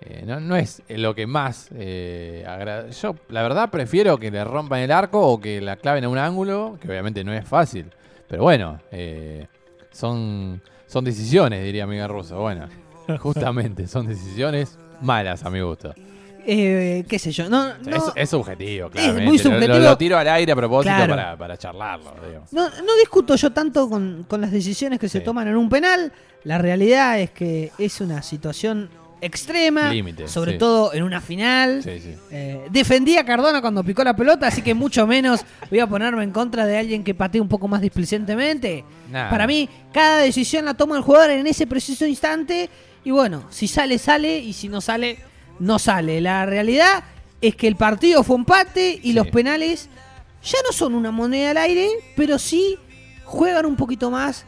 eh, 0.01 0.23
no, 0.25 0.39
no 0.41 0.55
es 0.57 0.81
lo 0.89 1.15
que 1.15 1.25
más 1.27 1.69
agrada. 1.71 2.89
Yo, 2.89 3.15
la 3.29 3.44
verdad, 3.44 3.69
prefiero 3.69 4.18
que 4.18 4.29
le 4.31 4.44
rompan 4.44 4.79
el 4.79 4.91
arco 4.91 5.25
o 5.25 5.39
que 5.39 5.61
la 5.61 5.75
claven 5.77 6.03
a 6.03 6.09
un 6.09 6.18
ángulo, 6.18 6.77
que 6.81 6.87
obviamente 6.89 7.23
no 7.23 7.33
es 7.33 7.45
fácil. 7.45 7.89
Pero 8.27 8.44
bueno, 8.44 8.79
son, 9.91 10.61
son 10.85 11.03
decisiones, 11.06 11.63
diría 11.63 11.87
Miguel 11.87 12.09
Russo. 12.09 12.39
Bueno, 12.39 12.68
justamente, 13.19 13.87
son 13.87 14.06
decisiones 14.07 14.77
malas 15.01 15.44
a 15.45 15.49
mi 15.49 15.61
gusto. 15.61 15.94
Eh, 16.45 17.05
¿Qué 17.07 17.19
sé 17.19 17.31
yo? 17.31 17.49
No, 17.49 17.67
es, 17.69 18.03
es 18.15 18.29
subjetivo, 18.29 18.87
Es 18.87 18.93
claramente. 18.93 19.25
muy 19.25 19.37
Lo- 19.37 19.43
Lo, 19.43 19.49
subjetivo. 19.51 19.79
lo 19.79 19.97
tiro 19.97 20.17
al 20.17 20.27
aire 20.29 20.51
a 20.51 20.55
propósito 20.55 20.95
Claro. 20.95 21.15
para, 21.15 21.37
para 21.37 21.57
charlarlo. 21.57 22.15
digo. 22.27 22.43
No, 22.51 22.69
no 22.69 22.95
discuto 22.99 23.35
yo 23.35 23.51
tanto 23.51 23.89
con, 23.89 24.25
con 24.27 24.41
las 24.41 24.51
decisiones 24.51 24.99
que 24.99 25.09
se 25.09 25.19
toman 25.21 25.47
en 25.47 25.55
un 25.57 25.69
penal. 25.69 26.11
La 26.43 26.57
realidad 26.57 27.19
es 27.19 27.31
que 27.31 27.71
es 27.77 27.99
una 28.01 28.21
situación 28.21 28.89
extrema, 29.21 29.91
Límite, 29.91 30.29
sobre 30.29 30.53
sí. 30.53 30.57
todo 30.57 30.93
en 30.93 31.03
una 31.03 31.19
final. 31.19 31.83
Sí, 31.83 31.99
sí. 31.99 32.15
Eh, 32.31 32.67
defendí 32.71 33.17
a 33.17 33.25
Cardona 33.25 33.59
cuando 33.59 33.83
picó 33.83 34.01
la 34.05 34.15
pelota, 34.15 34.47
así 34.47 34.61
que 34.61 34.73
mucho 34.73 35.05
menos 35.05 35.41
voy 35.69 35.79
a 35.81 35.87
ponerme 35.87 36.23
en 36.23 36.31
contra 36.31 36.65
de 36.65 36.77
alguien 36.77 37.03
que 37.03 37.13
patee 37.13 37.41
un 37.41 37.49
poco 37.49 37.67
más 37.67 37.81
displicentemente. 37.81 38.85
Nah. 39.11 39.29
Para 39.29 39.45
mí, 39.45 39.67
cada 39.91 40.19
decisión 40.19 40.63
la 40.63 40.73
toma 40.73 40.95
el 40.95 41.01
jugador 41.03 41.31
en 41.31 41.47
ese 41.47 41.67
preciso 41.67 42.05
instante. 42.05 42.69
Y 43.03 43.11
bueno, 43.11 43.43
si 43.49 43.67
sale, 43.67 43.97
sale. 43.97 44.39
Y 44.39 44.53
si 44.53 44.69
no 44.69 44.79
sale, 44.79 45.17
no 45.59 45.80
sale. 45.80 46.21
La 46.21 46.45
realidad 46.45 47.04
es 47.42 47.56
que 47.56 47.68
el 47.68 47.75
partido 47.75 48.23
fue 48.23 48.35
empate 48.37 48.99
y 49.01 49.09
Sí. 49.09 49.13
los 49.13 49.28
penales 49.28 49.89
ya 50.44 50.57
no 50.66 50.71
son 50.71 50.94
una 50.95 51.11
moneda 51.11 51.51
al 51.51 51.57
aire, 51.57 51.89
pero 52.16 52.37
sí 52.39 52.78
juegan 53.25 53.66
un 53.66 53.75
poquito 53.75 54.09
más 54.11 54.45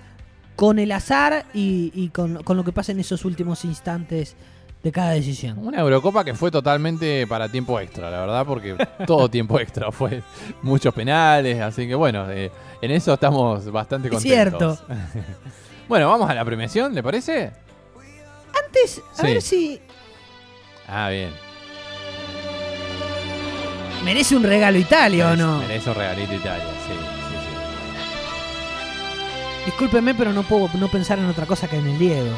con 0.55 0.79
el 0.79 0.91
azar 0.91 1.45
y, 1.53 1.91
y 1.95 2.09
con, 2.09 2.43
con 2.43 2.57
lo 2.57 2.63
que 2.63 2.71
pasa 2.71 2.91
en 2.91 2.99
esos 2.99 3.25
últimos 3.25 3.63
instantes 3.65 4.35
de 4.83 4.91
cada 4.91 5.11
decisión. 5.11 5.57
Una 5.59 5.79
Eurocopa 5.79 6.23
que 6.23 6.33
fue 6.33 6.49
totalmente 6.49 7.27
para 7.27 7.47
tiempo 7.49 7.79
extra, 7.79 8.09
la 8.09 8.21
verdad, 8.21 8.45
porque 8.45 8.75
todo 9.07 9.29
tiempo 9.29 9.59
extra 9.59 9.91
fue 9.91 10.23
muchos 10.63 10.93
penales, 10.93 11.59
así 11.61 11.87
que 11.87 11.95
bueno, 11.95 12.29
eh, 12.31 12.51
en 12.81 12.91
eso 12.91 13.13
estamos 13.13 13.71
bastante 13.71 14.07
Es 14.07 14.13
contentos. 14.15 14.79
cierto. 14.87 15.03
bueno, 15.87 16.09
vamos 16.09 16.29
a 16.29 16.33
la 16.33 16.43
premiación, 16.45 16.93
¿le 16.95 17.03
parece? 17.03 17.51
Antes, 18.65 19.01
a 19.13 19.21
Sí. 19.21 19.23
ver 19.23 19.41
si 19.41 19.79
Ah, 20.91 21.09
bien. 21.09 21.31
merece 24.03 24.35
un 24.35 24.43
regalo 24.43 24.77
Italia 24.77 25.27
o 25.27 25.29
Merece- 25.29 25.37
no. 25.37 25.59
Merece 25.59 25.89
un 25.89 25.95
regalito 25.95 26.33
Italia, 26.33 26.65
sí, 26.87 26.93
sí, 26.93 26.99
Discúlpeme, 29.65 30.15
pero 30.15 30.33
no 30.33 30.41
puedo 30.43 30.69
no 30.73 30.87
pensar 30.87 31.19
en 31.19 31.25
otra 31.25 31.45
cosa 31.45 31.67
que 31.67 31.77
en 31.77 31.87
el 31.87 31.99
Diego. 31.99 32.31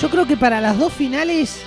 Yo 0.00 0.08
creo 0.10 0.26
que 0.26 0.36
para 0.36 0.60
las 0.60 0.78
dos 0.78 0.92
finales, 0.92 1.60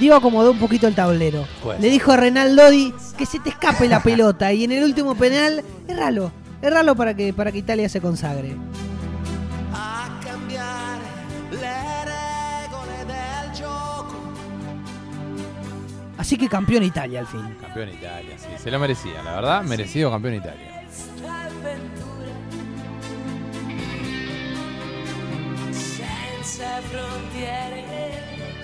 Diego 0.00 0.16
acomodó 0.16 0.50
un 0.50 0.58
poquito 0.58 0.86
el 0.88 0.94
tablero. 0.94 1.46
Le 1.78 1.88
dijo 1.90 2.12
a 2.12 2.16
Renaldodi 2.16 2.92
que 3.16 3.26
se 3.26 3.38
te 3.38 3.50
escape 3.50 3.88
la 3.88 4.02
pelota 4.04 4.52
y 4.52 4.64
en 4.64 4.72
el 4.72 4.82
último 4.84 5.14
penal, 5.14 5.62
erralo. 5.88 6.32
Erralo 6.62 6.94
para 6.94 7.14
que, 7.14 7.32
para 7.32 7.50
que 7.52 7.58
Italia 7.58 7.88
se 7.88 8.00
consagre. 8.00 8.56
Así 16.32 16.38
que 16.38 16.48
campeón 16.48 16.82
Italia 16.82 17.20
al 17.20 17.26
fin. 17.26 17.42
Campeón 17.60 17.90
Italia, 17.90 18.38
sí, 18.38 18.48
se 18.56 18.70
lo 18.70 18.78
merecía, 18.78 19.22
la 19.22 19.34
verdad, 19.34 19.62
merecido 19.64 20.10
campeón 20.10 20.36
Italia. 20.36 20.82
senza 25.70 26.80
frontiere, 26.88 27.84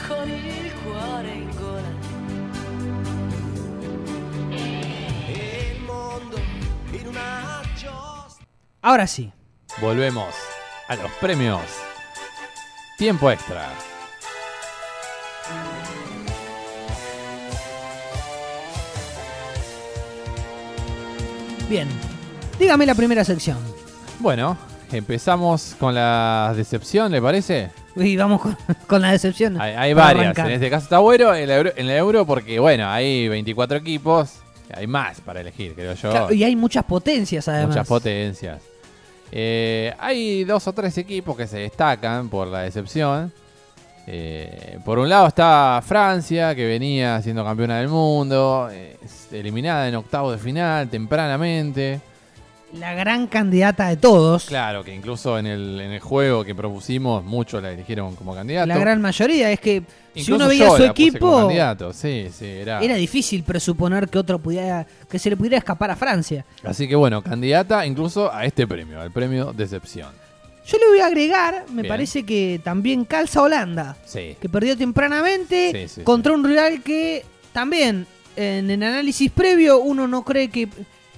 con 0.08 0.30
il 0.30 0.72
cuore 0.82 1.34
in 1.34 1.50
gola. 1.58 1.92
E 4.50 5.74
il 5.76 5.82
mondo 5.82 6.40
in 6.92 7.06
una 7.06 7.60
giostra. 7.76 8.46
Ahora 8.80 9.06
sí. 9.06 9.30
Volvemos 9.82 10.34
a 10.88 10.96
los 10.96 11.10
premios. 11.20 11.60
Tiempo 12.96 13.30
extra. 13.30 13.68
Bien. 21.68 21.86
Dígame 22.58 22.86
la 22.86 22.94
primera 22.94 23.24
sección. 23.24 23.58
Bueno, 24.20 24.56
empezamos 24.90 25.76
con 25.78 25.94
la 25.94 26.54
decepción, 26.56 27.12
¿le 27.12 27.20
parece? 27.20 27.70
Y 27.94 28.16
vamos 28.16 28.40
con, 28.40 28.56
con 28.86 29.02
la 29.02 29.12
decepción. 29.12 29.60
Hay, 29.60 29.92
varias. 29.92 30.24
arrancar. 30.24 30.46
En 30.46 30.52
este 30.54 30.70
caso 30.70 30.84
está 30.84 30.98
bueno 30.98 31.34
en 31.34 31.42
el, 31.42 31.50
euro, 31.50 31.72
en 31.76 31.90
euro 31.90 32.26
porque, 32.26 32.58
bueno, 32.58 32.88
hay 32.88 33.28
24 33.28 33.78
equipos. 33.78 34.36
Hay 34.74 34.86
más 34.86 35.20
para 35.20 35.40
elegir, 35.40 35.74
creo 35.74 35.94
yo. 35.94 36.10
Claro, 36.10 36.32
y 36.32 36.42
hay 36.44 36.56
muchas 36.56 36.84
potencias 36.84 37.48
además. 37.48 37.76
Muchas 37.76 37.88
potencias. 37.88 38.62
Eh, 39.30 39.94
hay 39.98 40.44
dos 40.44 40.66
o 40.68 40.72
tres 40.72 40.96
equipos 40.96 41.36
que 41.36 41.46
se 41.46 41.58
destacan 41.58 42.28
por 42.28 42.48
la 42.48 42.60
decepción. 42.60 43.32
Eh, 44.10 44.78
por 44.86 44.98
un 44.98 45.06
lado 45.06 45.26
está 45.26 45.82
Francia, 45.84 46.54
que 46.54 46.66
venía 46.66 47.20
siendo 47.20 47.44
campeona 47.44 47.78
del 47.78 47.88
mundo, 47.88 48.70
eh, 48.72 48.96
eliminada 49.30 49.86
en 49.86 49.96
octavos 49.96 50.32
de 50.32 50.38
final 50.38 50.88
tempranamente. 50.88 52.00
La 52.72 52.94
gran 52.94 53.26
candidata 53.26 53.88
de 53.88 53.98
todos. 53.98 54.46
Claro, 54.46 54.82
que 54.82 54.94
incluso 54.94 55.38
en 55.38 55.46
el, 55.46 55.78
en 55.78 55.90
el 55.92 56.00
juego 56.00 56.42
que 56.42 56.54
propusimos, 56.54 57.22
muchos 57.22 57.62
la 57.62 57.70
eligieron 57.70 58.16
como 58.16 58.34
candidato. 58.34 58.66
La 58.66 58.78
gran 58.78 59.02
mayoría. 59.02 59.50
Es 59.50 59.60
que 59.60 59.82
si 60.14 60.32
uno 60.32 60.48
veía 60.48 60.70
su 60.70 60.84
equipo, 60.84 61.40
candidato. 61.40 61.92
Sí, 61.92 62.28
sí, 62.32 62.46
era. 62.46 62.80
era 62.80 62.94
difícil 62.94 63.42
presuponer 63.42 64.08
que 64.08 64.18
otro 64.18 64.38
pudiera, 64.38 64.86
que 65.10 65.18
se 65.18 65.28
le 65.28 65.36
pudiera 65.36 65.58
escapar 65.58 65.90
a 65.90 65.96
Francia. 65.96 66.46
Así 66.64 66.88
que 66.88 66.96
bueno, 66.96 67.20
candidata 67.22 67.84
incluso 67.84 68.32
a 68.32 68.46
este 68.46 68.66
premio, 68.66 69.02
al 69.02 69.10
premio 69.10 69.52
Decepción. 69.52 70.27
Yo 70.70 70.76
le 70.78 70.86
voy 70.88 71.00
a 71.00 71.06
agregar, 71.06 71.64
me 71.70 71.82
Bien. 71.82 71.88
parece 71.88 72.24
que 72.24 72.60
también 72.62 73.04
calza 73.06 73.40
Holanda, 73.42 73.96
Sí. 74.04 74.36
que 74.40 74.48
perdió 74.50 74.76
tempranamente 74.76 75.72
Sí, 75.88 75.94
sí, 75.96 76.02
contra 76.02 76.32
un 76.34 76.44
rival 76.44 76.82
que 76.82 77.24
también 77.52 78.06
en 78.36 78.70
el 78.70 78.82
análisis 78.82 79.30
previo 79.30 79.78
uno 79.80 80.06
no 80.06 80.24
cree 80.24 80.48
que, 80.48 80.68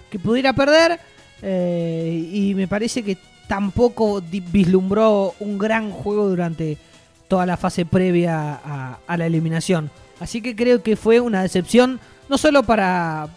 que 0.08 0.18
pudiera 0.20 0.52
perder 0.52 1.00
eh, 1.42 2.28
y 2.32 2.54
me 2.54 2.68
parece 2.68 3.02
que 3.02 3.16
tampoco 3.48 4.22
vislumbró 4.22 5.34
un 5.40 5.58
gran 5.58 5.90
juego 5.90 6.28
durante 6.28 6.78
toda 7.26 7.44
la 7.46 7.56
fase 7.56 7.84
previa 7.84 8.60
a, 8.64 8.98
a 9.06 9.16
la 9.16 9.26
eliminación. 9.26 9.90
Así 10.20 10.40
que 10.42 10.54
creo 10.54 10.82
que 10.82 10.96
fue 10.96 11.18
una 11.18 11.42
decepción 11.42 11.98
no 12.28 12.38
solo 12.38 12.62
para, 12.62 13.28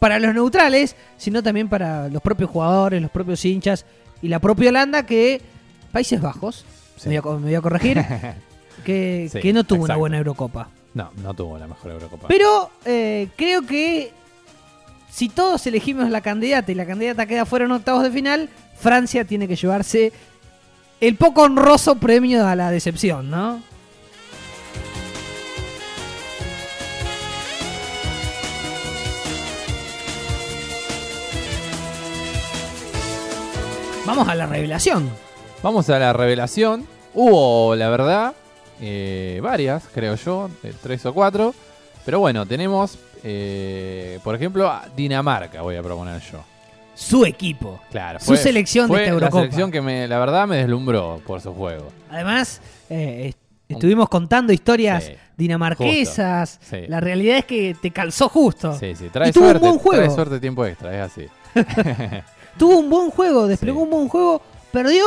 para 0.00 0.18
los 0.18 0.34
neutrales, 0.34 0.96
sino 1.16 1.42
también 1.42 1.68
para 1.68 2.08
los 2.08 2.22
propios 2.22 2.50
jugadores, 2.50 3.00
los 3.00 3.10
propios 3.12 3.44
hinchas 3.44 3.84
y 4.22 4.28
la 4.28 4.38
propia 4.40 4.70
Holanda 4.70 5.06
que 5.06 5.40
Países 5.92 6.20
Bajos, 6.20 6.64
Sí. 6.96 7.08
me, 7.08 7.14
voy 7.14 7.16
a, 7.18 7.22
co- 7.22 7.38
me 7.38 7.44
voy 7.46 7.54
a 7.54 7.60
corregir, 7.60 8.04
que, 8.84 9.28
Sí, 9.32 9.40
que 9.40 9.52
no 9.52 9.64
tuvo 9.64 9.84
una 9.84 9.96
buena 9.96 10.18
Eurocopa. 10.18 10.68
No, 10.94 11.10
no 11.22 11.34
tuvo 11.34 11.56
la 11.58 11.66
mejor 11.68 11.92
Eurocopa. 11.92 12.28
Pero 12.28 12.70
eh, 12.84 13.28
creo 13.36 13.62
que 13.62 14.12
si 15.10 15.28
todos 15.28 15.66
elegimos 15.66 16.08
la 16.10 16.20
candidata 16.20 16.70
y 16.70 16.74
la 16.74 16.86
candidata 16.86 17.26
queda 17.26 17.44
fuera 17.46 17.64
en 17.64 17.72
octavos 17.72 18.02
de 18.02 18.10
final, 18.10 18.48
Francia 18.78 19.24
tiene 19.24 19.46
que 19.48 19.56
llevarse 19.56 20.12
el 21.00 21.16
poco 21.16 21.42
honroso 21.42 21.94
premio 21.96 22.46
a 22.46 22.54
la 22.56 22.70
decepción, 22.70 23.30
¿no? 23.30 23.62
Vamos 34.06 34.28
a 34.28 34.34
la 34.34 34.46
revelación. 34.46 35.10
Vamos 35.62 35.88
a 35.90 35.98
la 35.98 36.12
revelación. 36.12 36.86
Hubo, 37.14 37.74
la 37.76 37.88
verdad, 37.90 38.32
eh, 38.80 39.40
varias, 39.42 39.84
creo 39.92 40.14
yo, 40.14 40.48
tres 40.82 41.04
o 41.06 41.12
cuatro. 41.12 41.54
Pero 42.04 42.20
bueno, 42.20 42.46
tenemos, 42.46 42.98
eh, 43.22 44.18
por 44.24 44.34
ejemplo, 44.34 44.68
a 44.68 44.86
Dinamarca, 44.96 45.60
voy 45.62 45.76
a 45.76 45.82
proponer 45.82 46.20
yo. 46.32 46.38
Su 46.94 47.24
equipo. 47.24 47.80
Claro, 47.90 48.20
Su 48.20 48.36
selección 48.36 48.86
de 48.86 48.92
fue 48.94 49.00
esta 49.02 49.10
la 49.10 49.14
Eurocopa. 49.14 49.40
selección 49.42 49.70
que 49.70 49.80
me, 49.80 50.06
la 50.08 50.18
verdad 50.18 50.46
me 50.46 50.56
deslumbró 50.56 51.20
por 51.26 51.40
su 51.40 51.52
juego. 51.54 51.88
Además, 52.10 52.60
eh, 52.90 53.28
est- 53.28 53.38
estuvimos 53.68 54.08
contando 54.08 54.52
historias 54.52 55.04
Sí, 55.04 55.12
dinamarquesas. 55.36 56.58
justo, 56.58 56.76
sí. 56.76 56.86
La 56.88 57.00
realidad 57.00 57.38
es 57.38 57.44
que 57.46 57.74
te 57.80 57.90
calzó 57.90 58.28
justo. 58.28 58.76
Sí, 58.78 58.94
sí, 58.94 59.08
trae 59.10 59.30
Y 59.30 59.32
tuvo 59.32 59.44
un 59.44 59.50
suerte, 59.50 59.66
buen 59.66 59.78
juego. 59.78 60.02
trae 60.04 60.14
suerte 60.14 60.40
tiempo 60.40 60.64
extra, 60.66 60.94
es 61.06 61.12
así. 61.12 61.26
Tuvo 62.58 62.78
un 62.78 62.90
buen 62.90 63.10
juego, 63.10 63.46
desplegó 63.46 63.78
Sí. 63.80 63.84
un 63.84 63.90
buen 63.90 64.08
juego. 64.08 64.42
Perdió 64.72 65.04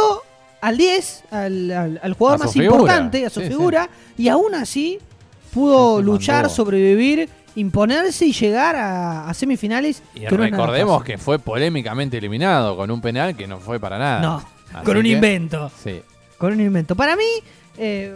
al 0.64 0.78
10, 0.78 1.24
al, 1.32 1.72
al- 1.72 2.00
al 2.02 2.14
jugador 2.14 2.42
A 2.42 2.44
más 2.46 2.54
figura, 2.54 2.76
importante, 2.78 3.26
a 3.26 3.30
su 3.30 3.42
sí, 3.42 3.48
figura. 3.48 3.90
Y 4.18 4.30
aún 4.30 4.56
así 4.56 4.98
pudo 5.54 6.00
Sí, 6.00 6.06
luchar, 6.06 6.44
mandó. 6.44 6.50
sobrevivir, 6.56 7.30
imponerse 7.56 8.26
y 8.26 8.32
llegar 8.34 8.76
a, 8.76 9.28
a 9.30 9.34
semifinales. 9.34 10.02
Y 10.16 10.22
que 10.22 10.30
recordemos 10.30 11.04
que 11.04 11.18
fue 11.18 11.38
polémicamente 11.40 12.18
eliminado 12.18 12.78
con 12.78 12.90
un 12.92 13.02
penal 13.02 13.36
que 13.36 13.46
no 13.46 13.60
fue 13.60 13.80
para 13.80 13.98
nada. 14.00 14.22
No, 14.22 14.36
Así 14.74 14.86
con 14.86 14.98
un 14.98 15.04
que- 15.04 15.10
invento. 15.10 15.70
Sí, 15.84 16.02
Con 16.38 16.54
un 16.54 16.62
invento. 16.62 16.96
Para 16.96 17.16
mí, 17.16 17.26
eh, 17.78 18.16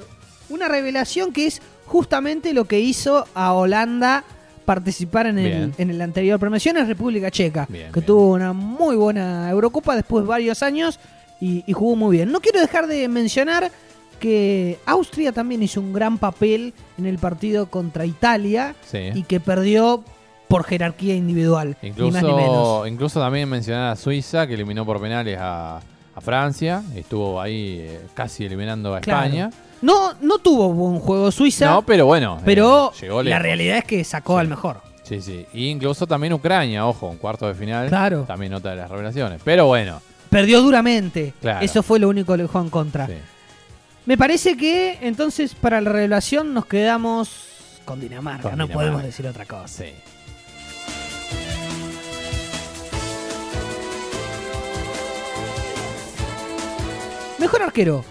una 0.50 0.68
revelación 0.70 1.34
que 1.34 1.48
es 1.48 1.62
justamente 1.86 2.54
lo 2.54 2.64
que 2.66 2.80
hizo 2.80 3.26
a 3.36 3.54
Holanda 3.54 4.24
participar 4.66 5.28
en 5.28 5.38
el, 5.40 5.74
en 5.78 5.90
el 5.90 6.02
anterior 6.02 6.40
premiación 6.40 6.76
es 6.78 6.88
República 6.88 7.32
Checa, 7.32 7.66
Bien, 7.70 7.88
que 7.92 8.00
bien. 8.02 8.06
tuvo 8.06 8.32
una 8.34 8.52
muy 8.54 8.96
buena 8.98 9.50
Eurocopa 9.50 9.96
después 9.96 10.24
de 10.26 10.28
varios 10.30 10.62
años 10.64 11.00
y, 11.40 11.64
y 11.68 11.74
jugó 11.74 11.96
muy 11.96 12.18
bien. 12.18 12.32
No 12.32 12.40
quiero 12.42 12.60
dejar 12.60 12.88
de 12.88 13.08
mencionar 13.08 13.72
que 14.20 14.80
Austria 14.86 15.32
también 15.32 15.62
hizo 15.64 15.80
un 15.80 15.94
gran 15.94 16.18
papel 16.18 16.74
en 16.98 17.06
el 17.06 17.18
partido 17.20 17.68
contra 17.68 18.06
Italia 18.06 18.76
sí. 18.90 19.10
y 19.14 19.24
que 19.24 19.40
perdió 19.40 20.04
por 20.48 20.64
jerarquía 20.64 21.14
individual, 21.14 21.78
ni 21.82 21.90
más 21.92 22.00
ni 22.00 22.30
menos. 22.30 22.32
Incluso, 22.32 22.88
incluso 22.88 23.20
también 23.20 23.50
mencionar 23.50 23.92
a 23.92 23.96
Suiza, 23.96 24.48
que 24.48 24.54
eliminó 24.56 24.86
por 24.86 25.00
penales 25.02 25.38
a, 25.40 25.78
a 26.16 26.22
Francia. 26.22 26.82
Estuvo 26.96 27.40
ahí 27.40 27.78
eh, 27.82 28.00
casi 28.14 28.46
eliminando 28.46 28.96
a 28.96 29.02
Claro. 29.02 29.26
España. 29.26 29.50
No, 29.82 30.14
no 30.22 30.40
tuvo 30.40 30.70
buen 30.74 31.00
juego 31.00 31.30
Suiza, 31.32 31.70
No, 31.70 31.82
pero 31.84 32.08
bueno. 32.08 32.40
pero 32.44 32.92
eh, 32.96 33.02
llegó 33.02 33.22
la 33.22 33.38
realidad 33.40 33.78
es 33.80 33.84
que 33.84 34.04
sacó 34.04 34.36
Sí. 34.36 34.40
al 34.40 34.48
mejor. 34.48 34.82
Sí, 35.04 35.22
sí. 35.22 35.46
Y 35.54 35.68
incluso 35.68 36.08
también 36.08 36.34
Ucrania, 36.34 36.88
ojo, 36.88 37.12
en 37.12 37.18
cuarto 37.18 37.48
de 37.48 37.54
final. 37.54 37.88
Claro. 37.90 38.24
También 38.24 38.54
otra 38.54 38.72
de 38.72 38.78
las 38.78 38.90
revelaciones. 38.90 39.40
Pero 39.44 39.68
bueno. 39.68 40.02
Perdió 40.30 40.62
duramente. 40.62 41.34
Claro. 41.42 41.66
Eso 41.66 41.84
fue 41.84 42.00
lo 42.00 42.10
único 42.10 42.34
que 42.34 42.38
le 42.38 42.44
dejó 42.44 42.60
en 42.62 42.70
contra. 42.70 43.08
sí. 43.08 43.14
Me 44.06 44.18
parece 44.18 44.56
que 44.56 45.00
entonces 45.02 45.54
para 45.54 45.82
la 45.82 45.92
revelación 45.92 46.54
nos 46.54 46.66
quedamos 46.66 47.30
con 47.84 48.00
Dinamarca. 48.00 48.44
Con 48.50 48.58
no 48.58 48.68
Dinamarca. 48.68 48.74
podemos 48.74 49.04
decir 49.04 49.28
otra 49.28 49.46
cosa. 49.46 49.68
Sí. 49.68 49.94
Mejor 57.40 57.62
arquero. 57.62 58.04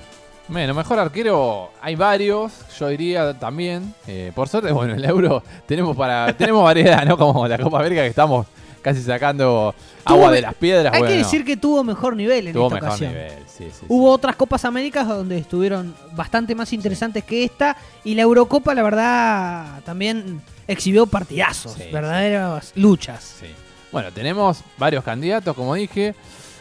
Bueno, 0.49 0.75
mejor 0.75 0.99
arquero 1.01 1.71
hay 1.83 1.97
varios, 1.97 2.53
yo 2.79 2.89
diría 2.89 3.35
también. 3.35 3.93
Eh, 4.07 4.31
por 4.35 4.49
suerte, 4.49 4.71
bueno, 4.73 4.93
en 4.95 5.01
el 5.01 5.05
Euro 5.05 5.43
tenemos 5.67 5.97
para 5.97 6.33
tenemos 6.37 6.63
variedad, 6.63 7.05
¿no? 7.05 7.17
Como 7.19 7.47
la 7.49 7.59
Copa 7.59 7.81
América 7.81 8.03
que 8.03 8.09
estamos 8.09 8.47
casi 8.87 9.03
sacando 9.03 9.75
agua 10.05 10.31
de 10.31 10.43
las 10.43 10.55
piedras. 10.55 10.95
Hay 10.95 11.01
bueno, 11.01 11.13
que 11.13 11.19
decir 11.19 11.45
que 11.45 11.57
tuvo 11.57 11.83
mejor 11.83 12.15
nivel 12.15 12.47
en 12.47 12.53
tuvo 12.53 12.69
esta 12.69 12.75
mejor 12.77 12.89
ocasión. 12.91 13.13
nivel. 13.13 13.33
Sí, 13.49 13.65
sí, 13.65 13.71
sí. 13.81 13.87
Hubo 13.89 14.13
otras 14.13 14.37
Copas 14.37 14.65
Américas 14.65 15.09
donde 15.09 15.39
estuvieron 15.39 15.93
bastante 16.13 16.55
más 16.55 16.73
interesantes 16.73 17.25
que 17.25 17.43
esta. 17.43 17.77
Y 18.05 18.15
la 18.15 18.23
Eurocopa, 18.23 18.77
la 18.77 18.85
verdad, 18.85 19.81
también 19.85 20.41
exhibió 20.69 21.05
partidazos, 21.05 21.77
verdaderas 21.93 22.71
luchas. 22.77 23.39
Sí. 23.41 23.47
Bueno, 23.91 24.13
tenemos 24.13 24.61
varios 24.79 25.03
candidatos, 25.03 25.57
como 25.57 25.75
dije. 25.75 26.15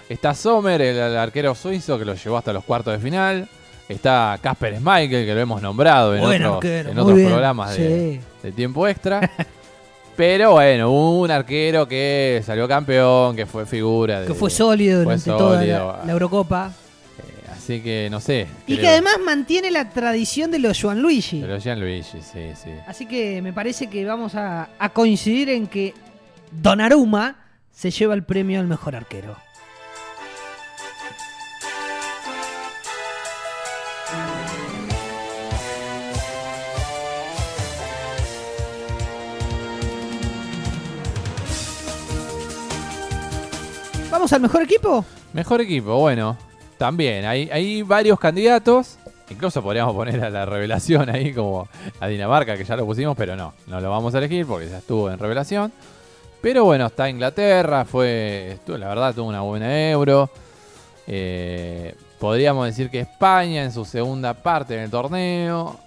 Está 0.10 0.34
Sommer, 0.34 0.82
el, 0.82 0.98
el 0.98 1.17
arquero 1.17 1.53
suizo 1.53 2.00
que 2.00 2.05
lo 2.05 2.15
llevó 2.15 2.38
hasta 2.38 2.53
los 2.53 2.63
cuartos 2.63 2.94
de 2.94 3.00
final. 3.00 3.48
Está 3.88 4.39
Casper 4.41 4.77
Schmeichel, 4.77 5.27
que 5.27 5.34
lo 5.36 5.41
hemos 5.41 5.62
nombrado 5.62 6.15
en 6.15 6.24
otros, 6.44 6.65
en 6.65 6.98
otros 6.98 7.20
programas 7.20 7.77
de, 7.77 8.20
de 8.41 8.51
tiempo 8.51 8.88
extra. 8.88 9.29
Pero 10.15 10.51
bueno, 10.53 10.91
un 10.91 11.29
arquero 11.29 11.88
que 11.88 12.41
salió 12.45 12.67
campeón, 12.67 13.36
que 13.36 13.45
fue 13.45 13.65
figura. 13.65 14.22
De, 14.22 14.27
Que 14.27 14.34
fue 14.34 14.50
sólido 14.50 15.03
fue 15.03 15.15
durante 15.17 15.29
toda 15.29 15.60
sólido. 15.60 15.98
la, 16.00 16.05
la 16.05 16.12
Eurocopa. 16.13 16.72
Eh, 17.19 17.45
así 17.51 17.81
que 17.81 18.07
no 18.10 18.19
sé. 18.22 18.48
Y 18.65 18.74
creo- 18.75 18.81
que 18.81 18.88
además 18.88 19.15
mantiene 19.25 19.72
la 19.72 19.89
tradición 19.89 20.51
de 20.51 20.60
los 20.60 20.81
Joan 20.81 21.01
Luigi. 21.01 21.41
Pero 21.41 21.60
Gianluigi, 21.60 22.19
sí, 22.22 22.51
sí. 22.55 22.69
Así 22.88 23.05
que 23.05 23.41
me 23.41 23.51
parece 23.51 23.88
que 23.88 24.05
vamos 24.05 24.36
a, 24.36 24.69
a 24.79 24.89
coincidir 24.89 25.50
en 25.50 25.67
que 25.67 25.93
Donnarumma 26.51 27.36
se 27.72 27.91
lleva 27.91 28.13
el 28.13 28.24
premio 28.24 28.60
al 28.62 28.67
mejor 28.67 28.95
arquero. 28.95 29.36
¿Vamos 44.25 44.34
al 44.34 44.41
mejor 44.41 44.63
equipo? 44.63 45.05
Mejor 45.34 45.62
equipo, 45.62 46.00
bueno, 46.00 46.36
también 46.79 47.25
hay, 47.25 47.48
hay 47.51 47.84
varios 47.84 48.20
candidatos. 48.20 48.98
Incluso 49.29 49.62
podríamos 49.62 49.94
poner 49.94 50.20
a 50.24 50.32
la 50.32 50.48
revelación 50.48 51.12
ahí 51.12 51.32
como 51.32 51.67
a 52.00 52.08
Dinamarca, 52.08 52.58
que 52.58 52.63
ya 52.63 52.75
lo 52.75 52.88
pusimos, 52.88 53.15
pero 53.15 53.36
no, 53.36 53.53
no 53.67 53.79
lo 53.79 53.91
vamos 53.91 54.15
a 54.15 54.17
elegir 54.17 54.48
porque 54.48 54.67
ya 54.67 54.79
estuvo 54.79 55.12
en 55.12 55.20
revelación. 55.20 55.72
Pero 56.41 56.65
bueno, 56.65 56.88
está 56.88 57.08
Inglaterra, 57.08 57.86
fue, 57.86 58.53
estuvo- 58.53 58.79
la 58.79 58.88
verdad 58.88 59.13
tuvo 59.13 59.27
una 59.29 59.41
buena 59.41 59.91
euro. 59.91 60.27
Eh, 61.05 61.94
podríamos 62.20 62.65
decir 62.65 62.89
que 62.89 63.01
España 63.01 63.63
en 63.63 63.72
su 63.72 63.86
segunda 63.86 64.34
parte 64.34 64.74
del 64.74 64.89
torneo. 64.89 65.79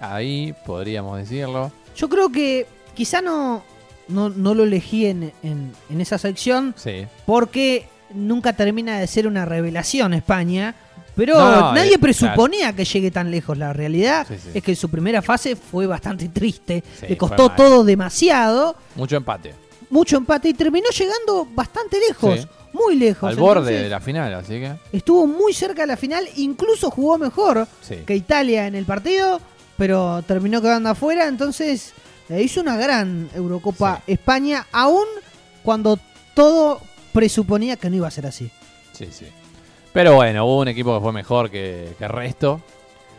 Ahí 0.00 0.52
podríamos 0.66 1.16
decirlo. 1.16 1.70
Yo 1.94 2.08
creo 2.08 2.28
que 2.32 2.66
quizá 2.94 3.22
no, 3.22 3.62
no, 4.08 4.28
no 4.30 4.54
lo 4.54 4.64
elegí 4.64 5.06
en, 5.06 5.32
en- 5.42 5.72
en 5.90 6.00
esa 6.00 6.18
sección 6.18 6.74
Sí. 6.76 7.06
porque 7.26 7.88
nunca 8.14 8.52
termina 8.54 8.98
de 8.98 9.06
ser 9.06 9.26
una 9.26 9.44
revelación 9.44 10.14
España. 10.14 10.74
Pero 11.14 11.34
No, 11.34 11.72
nadie 11.74 11.94
eh, 11.94 11.98
presuponía 11.98 12.72
que 12.72 12.84
llegue 12.84 13.10
tan 13.10 13.30
lejos. 13.30 13.58
La 13.58 13.72
realidad 13.72 14.24
Sí, 14.28 14.34
sí. 14.40 14.50
es 14.54 14.62
que 14.62 14.76
su 14.76 14.88
primera 14.88 15.20
fase 15.20 15.56
fue 15.56 15.86
bastante 15.86 16.28
triste. 16.28 16.82
Le 17.08 17.16
costó 17.16 17.50
todo 17.50 17.82
demasiado. 17.82 18.76
Mucho 18.94 19.16
empate. 19.16 19.52
Mucho 19.90 20.16
empate 20.16 20.50
y 20.50 20.54
terminó 20.54 20.88
llegando 20.90 21.48
bastante 21.54 21.98
lejos. 22.08 22.46
Muy 22.72 22.94
lejos. 22.96 23.28
Al 23.30 23.36
borde 23.36 23.60
Entonces, 23.62 23.82
de 23.82 23.88
la 23.88 24.00
final, 24.00 24.34
así 24.34 24.52
que. 24.60 24.72
Estuvo 24.92 25.26
muy 25.26 25.52
cerca 25.52 25.82
de 25.82 25.88
la 25.88 25.96
final. 25.96 26.24
Incluso 26.36 26.90
jugó 26.90 27.18
mejor 27.18 27.66
Sí. 27.80 27.96
que 28.06 28.14
Italia 28.14 28.66
en 28.68 28.74
el 28.76 28.84
partido. 28.84 29.40
Pero 29.76 30.22
terminó 30.22 30.60
quedando 30.62 30.90
afuera. 30.90 31.26
Entonces 31.26 31.94
eh, 32.28 32.42
hizo 32.42 32.60
una 32.60 32.76
gran 32.76 33.28
Eurocopa 33.34 34.02
España. 34.06 34.66
Aún 34.72 35.06
cuando 35.62 35.98
todo 36.34 36.80
presuponía 37.12 37.76
que 37.76 37.90
no 37.90 37.96
iba 37.96 38.08
a 38.08 38.10
ser 38.10 38.26
así. 38.26 38.50
Sí, 38.92 39.08
sí. 39.10 39.26
Pero 39.92 40.14
bueno, 40.14 40.44
hubo 40.46 40.60
un 40.60 40.68
equipo 40.68 40.94
que 40.96 41.02
fue 41.02 41.12
mejor 41.12 41.50
que, 41.50 41.94
que 41.98 42.04
el 42.04 42.10
resto. 42.10 42.60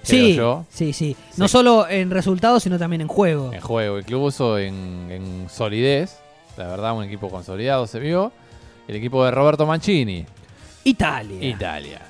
Sí, 0.02 0.34
yo. 0.36 0.66
sí, 0.70 0.94
sí, 0.94 1.16
Sí. 1.30 1.38
No 1.38 1.48
solo 1.48 1.88
en 1.90 2.10
resultados, 2.10 2.64
sino 2.64 2.80
también 2.80 3.02
en 3.02 3.08
juego. 3.08 3.52
En 3.54 3.62
juego, 3.62 4.00
incluso 4.00 4.58
en, 4.58 5.08
en 5.10 5.50
solidez. 5.50 6.18
La 6.58 6.68
verdad, 6.68 6.96
un 6.96 7.04
equipo 7.04 7.30
consolidado 7.30 7.86
se 7.88 8.00
vio. 8.00 8.32
El 8.88 8.96
equipo 8.96 9.24
de 9.24 9.32
Roberto 9.32 9.66
Mancini, 9.66 10.26
Italia. 10.84 11.48
Italia. 11.48 12.02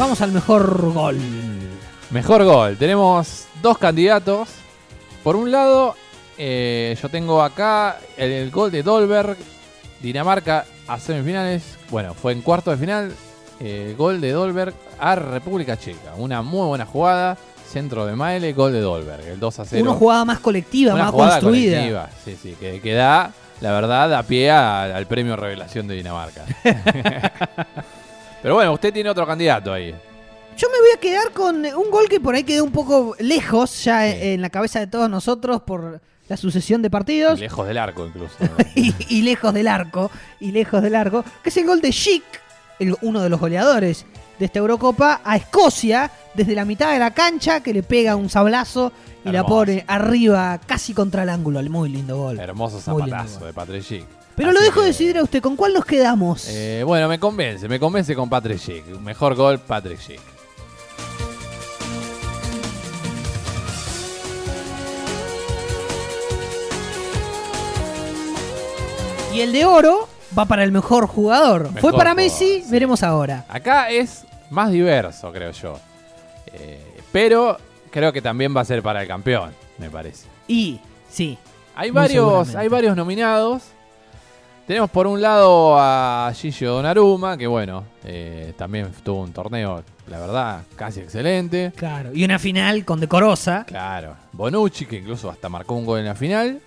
Vamos 0.00 0.20
al 0.22 0.32
mejor 0.32 0.92
gol. 0.94 1.18
Mejor 2.10 2.44
gol. 2.44 2.76
Tenemos 2.78 3.44
dos 3.62 3.76
candidatos. 3.76 4.48
Por 5.22 5.36
un 5.36 5.50
lado, 5.52 5.94
eh, 6.38 6.96
yo 7.00 7.08
tengo 7.10 7.42
acá 7.42 7.98
el, 8.16 8.32
el 8.32 8.50
gol 8.50 8.70
de 8.70 8.82
Dolberg. 8.82 9.36
Dinamarca 10.00 10.64
a 10.88 10.98
semifinales. 10.98 11.76
Bueno, 11.90 12.14
fue 12.14 12.32
en 12.32 12.40
cuarto 12.40 12.70
de 12.70 12.78
final. 12.78 13.12
eh, 13.60 13.94
gol 13.98 14.22
de 14.22 14.32
Dolberg 14.32 14.72
a 14.98 15.14
República 15.16 15.76
Checa. 15.78 16.14
Una 16.16 16.40
muy 16.40 16.66
buena 16.66 16.86
jugada. 16.86 17.36
Centro 17.70 18.06
de 18.06 18.16
Maele, 18.16 18.52
gol 18.54 18.72
de 18.72 18.80
Dolberg. 18.80 19.24
El 19.28 19.38
2 19.38 19.58
a 19.60 19.64
0. 19.66 19.82
Una 19.82 19.92
jugada 19.92 20.24
más 20.24 20.38
colectiva, 20.40 20.94
Una 20.94 21.04
más 21.04 21.12
jugada 21.12 21.40
construida. 21.40 21.76
colectiva, 21.76 22.10
Sí, 22.24 22.36
sí, 22.42 22.56
que, 22.58 22.80
que 22.80 22.94
da, 22.94 23.30
la 23.60 23.70
verdad, 23.72 24.08
da 24.08 24.22
pie 24.24 24.50
a- 24.50 24.84
al 24.96 25.06
premio 25.06 25.36
Revelación 25.36 25.86
de 25.86 25.94
Dinamarca. 25.94 26.44
Pero 28.42 28.54
bueno, 28.54 28.72
usted 28.72 28.92
tiene 28.92 29.10
otro 29.10 29.26
candidato 29.26 29.72
ahí. 29.72 29.94
Yo 30.56 30.68
me 30.70 30.78
voy 30.78 30.90
a 30.94 31.00
quedar 31.00 31.30
con 31.32 31.56
un 31.64 31.90
gol 31.90 32.08
que 32.08 32.20
por 32.20 32.34
ahí 32.34 32.44
quedó 32.44 32.64
un 32.64 32.72
poco 32.72 33.14
lejos 33.18 33.84
ya 33.84 34.10
Sí. 34.10 34.18
en 34.20 34.42
la 34.42 34.50
cabeza 34.50 34.80
de 34.80 34.86
todos 34.86 35.08
nosotros 35.08 35.62
por 35.62 36.00
la 36.28 36.36
sucesión 36.36 36.82
de 36.82 36.90
partidos. 36.90 37.38
Lejos 37.40 37.66
del 37.66 37.78
arco, 37.78 38.06
incluso. 38.06 38.34
y, 38.74 38.94
y 39.08 39.22
lejos 39.22 39.52
del 39.54 39.68
arco, 39.68 40.10
y 40.38 40.52
lejos 40.52 40.82
del 40.82 40.94
arco, 40.94 41.24
que 41.42 41.48
es 41.50 41.56
el 41.56 41.66
gol 41.66 41.80
de 41.80 41.92
Schick, 41.92 42.24
el- 42.78 42.96
uno 43.02 43.20
de 43.22 43.28
los 43.28 43.40
goleadores 43.40 44.06
de 44.38 44.44
esta 44.46 44.58
Eurocopa, 44.58 45.20
a 45.24 45.36
Escocia, 45.36 46.10
desde 46.34 46.54
la 46.54 46.64
mitad 46.64 46.92
de 46.92 46.98
la 46.98 47.12
cancha, 47.12 47.60
que 47.60 47.74
le 47.74 47.82
pega 47.82 48.16
un 48.16 48.30
sablazo 48.30 48.92
y 49.24 49.30
la 49.30 49.44
pone 49.44 49.84
arriba, 49.86 50.58
casi 50.66 50.94
contra 50.94 51.22
el 51.24 51.28
ángulo. 51.28 51.62
Muy 51.62 51.88
lindo 51.90 52.16
gol. 52.16 52.38
Hermoso 52.38 52.80
Muy 52.92 53.02
lindo 53.02 53.16
zapatazo 53.16 53.38
gol. 53.40 53.48
de 53.48 53.52
Patrick. 53.54 54.04
Pero 54.36 54.52
lo 54.52 54.58
Así 54.58 54.66
dejo 54.68 54.80
que, 54.80 54.86
decidir 54.86 55.18
a 55.18 55.22
usted, 55.22 55.42
¿con 55.42 55.56
cuál 55.56 55.74
nos 55.74 55.84
quedamos? 55.84 56.46
eh, 56.48 56.82
bueno, 56.86 57.08
me 57.08 57.18
convence, 57.18 57.68
me 57.68 57.78
convence 57.78 58.14
con 58.14 58.28
Patrick 58.30 58.58
Schick. 58.58 58.86
Mejor 59.00 59.34
gol, 59.34 59.58
Patrick 59.58 60.00
Schick. 60.00 60.20
Y 69.34 69.40
el 69.42 69.52
de 69.52 69.64
oro 69.64 70.08
va 70.36 70.44
para 70.44 70.64
el 70.64 70.72
mejor 70.72 71.06
jugador. 71.06 71.66
Fue 71.80 71.92
para 71.92 72.10
jugador, 72.10 72.16
Messi, 72.16 72.62
sí. 72.62 72.70
veremos 72.70 73.02
ahora. 73.02 73.44
Acá 73.48 73.90
es 73.90 74.24
más 74.50 74.70
diverso, 74.72 75.30
creo 75.32 75.52
yo. 75.52 75.78
Eh, 76.52 76.80
pero 77.12 77.56
creo 77.90 78.12
que 78.12 78.22
también 78.22 78.56
va 78.56 78.60
a 78.62 78.64
ser 78.64 78.82
para 78.82 79.02
el 79.02 79.08
campeón, 79.08 79.52
me 79.78 79.90
parece. 79.90 80.26
Y, 80.48 80.80
sí, 81.08 81.38
Hay 81.74 81.90
varios, 81.90 82.54
hay 82.54 82.68
varios 82.68 82.96
nominados. 82.96 83.62
Tenemos 84.66 84.90
por 84.90 85.06
un 85.08 85.20
lado 85.20 85.76
a 85.76 86.32
Gigio 86.34 86.72
Donnarumma, 86.72 87.36
que 87.36 87.46
bueno, 87.46 87.84
eh, 88.04 88.52
también 88.56 88.92
tuvo 89.02 89.22
un 89.22 89.32
torneo, 89.32 89.82
la 90.06 90.20
verdad, 90.20 90.62
casi 90.76 91.00
excelente. 91.00 91.72
claro. 91.74 92.10
Y 92.14 92.24
una 92.24 92.38
final 92.38 92.84
con 92.84 93.00
decorosa. 93.00 93.64
Claro. 93.66 94.14
Bonucci, 94.32 94.86
que 94.86 94.98
incluso 94.98 95.28
hasta 95.28 95.48
marcó 95.48 95.74
un 95.74 95.86
gol 95.86 95.98
en 96.00 96.04
la 96.06 96.14
final. 96.14 96.60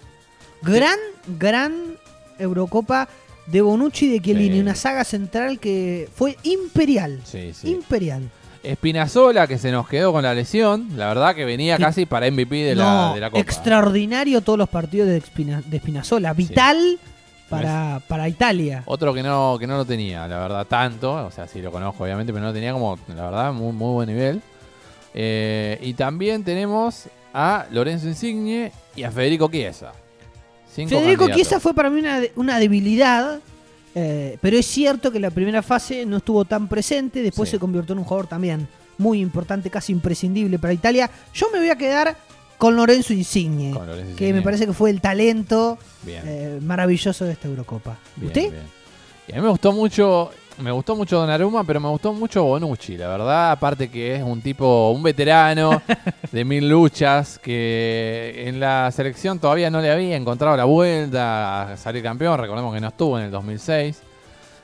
Gran, 0.62 0.98
gran 1.40 1.96
Eurocopa 2.40 3.08
de 3.46 3.62
Bonucci 3.62 4.08
y 4.08 4.12
de 4.12 4.22
Chiellini. 4.22 4.56
Sí. 4.56 4.60
Una 4.62 4.76
saga 4.76 5.04
central 5.04 5.60
que 5.60 6.10
fue 6.14 6.38
imperial. 6.44 7.22
Sí, 7.24 7.54
sí. 7.54 7.70
Imperial. 7.70 8.30
Espinazola, 8.63 9.45
que 9.47 9.58
se 9.58 9.71
nos 9.71 9.88
quedó 9.88 10.12
con 10.13 10.23
la 10.23 10.34
lesión. 10.34 10.89
La 10.95 11.08
verdad 11.10 11.36
que 11.36 11.45
venía 11.45 11.78
Sí. 11.78 11.84
casi 11.84 12.06
para 12.06 12.30
MVP 12.32 12.56
de, 12.63 12.76
la, 12.76 13.12
de 13.13 13.19
la 13.19 13.30
Copa. 13.30 13.41
extraordinario 13.41 14.41
todos 14.41 14.58
los 14.58 14.69
partidos 14.69 15.08
de, 15.10 15.17
Espina- 15.17 15.62
de 15.65 15.78
Espinazola. 15.78 16.34
Vital 16.34 16.97
para, 17.49 18.02
para 18.08 18.28
Italia. 18.30 18.84
Otro 18.86 19.13
que 19.13 19.21
no, 19.21 19.58
que 19.60 19.67
no 19.67 19.78
lo 19.78 19.86
tenía, 19.86 20.28
la 20.28 20.39
verdad, 20.39 20.65
tanto. 20.65 21.13
O 21.26 21.32
sea, 21.32 21.47
sí 21.47 21.62
lo 21.62 21.71
conozco, 21.71 22.04
obviamente, 22.04 22.32
pero 22.34 22.41
no 22.41 22.47
lo 22.49 22.54
tenía 22.54 22.73
como, 22.73 22.97
la 23.15 23.26
verdad, 23.26 23.54
muy, 23.54 23.73
muy 23.73 23.93
buen 23.93 24.10
nivel. 24.10 24.41
Eh, 25.13 25.78
y 25.82 25.93
también 25.93 26.43
tenemos 26.43 27.06
a 27.34 27.65
Lorenzo 27.71 28.08
Insigne 28.08 28.71
y 28.95 29.04
a 29.04 29.12
Federico 29.12 29.49
Chiesa. 29.52 29.91
Cinco 30.73 30.89
Federico 30.89 31.26
candidatos. 31.26 31.36
Chiesa 31.36 31.60
fue 31.60 31.73
para 31.76 31.89
mí 31.89 31.99
una, 31.99 32.21
una 32.36 32.58
debilidad. 32.60 33.39
Eh, 33.96 34.38
pero 34.42 34.58
es 34.58 34.66
cierto 34.66 35.12
que 35.12 35.20
la 35.20 35.30
primera 35.32 35.62
fase 35.62 36.06
no 36.06 36.18
estuvo 36.18 36.46
tan 36.46 36.68
presente. 36.68 37.22
Después 37.22 37.50
Sí. 37.50 37.56
se 37.56 37.60
convirtió 37.60 37.94
en 37.94 38.00
un 38.00 38.06
jugador 38.06 38.28
también 38.28 38.68
muy 38.98 39.20
importante, 39.22 39.70
casi 39.70 39.92
imprescindible 39.92 40.60
para 40.60 40.74
Italia. 40.74 41.10
Yo 41.34 41.48
me 41.52 41.60
voy 41.60 41.70
a 41.70 41.76
quedar 41.76 42.16
con 42.58 42.76
Lorenzo 42.76 43.14
Insigne. 43.14 43.72
Con 43.72 43.88
Lorenzo 43.88 44.16
que 44.16 44.32
me 44.34 44.42
parece 44.42 44.66
que 44.66 44.74
fue 44.74 44.90
el 44.90 45.02
talento 45.02 45.78
eh, 46.08 46.60
maravilloso 46.62 47.26
de 47.26 47.34
esta 47.34 47.48
Eurocopa. 47.48 47.98
Bien, 48.16 48.28
¿Usted? 48.28 48.52
bien. 48.52 48.84
Y 49.28 49.32
a 49.34 49.36
mí 49.38 49.42
me 49.42 49.50
gustó 49.50 49.72
mucho, 49.72 50.32
me 50.60 50.72
gustó 50.72 50.96
mucho 50.96 51.18
Donnarumma, 51.18 51.63
pero 51.63 51.80
me 51.80 51.88
gustó 51.89 52.13
mucho 52.13 52.44
Bonucci, 52.44 52.96
la 52.98 53.08
verdad, 53.08 53.52
aparte 53.52 53.89
que 53.89 54.16
es 54.16 54.22
un 54.24 54.42
tipo, 54.42 54.92
un 54.92 55.02
veterano 55.02 55.82
de 56.32 56.46
mil 56.46 56.70
luchas, 56.70 57.39
que 57.39 58.44
en 58.48 58.60
la 58.60 58.92
selección 58.92 59.39
todavía 59.39 59.70
no 59.70 59.82
le 59.82 59.92
había 59.92 60.16
encontrado 60.16 60.56
la 60.56 60.66
vuelta 60.66 61.72
a 61.74 61.78
salir 61.78 62.04
campeón, 62.04 62.39
recordemos 62.39 62.74
que 62.74 62.82
no 62.82 62.88
estuvo 62.89 63.18
en 63.18 63.26
el 63.26 63.32
2006, 63.32 64.02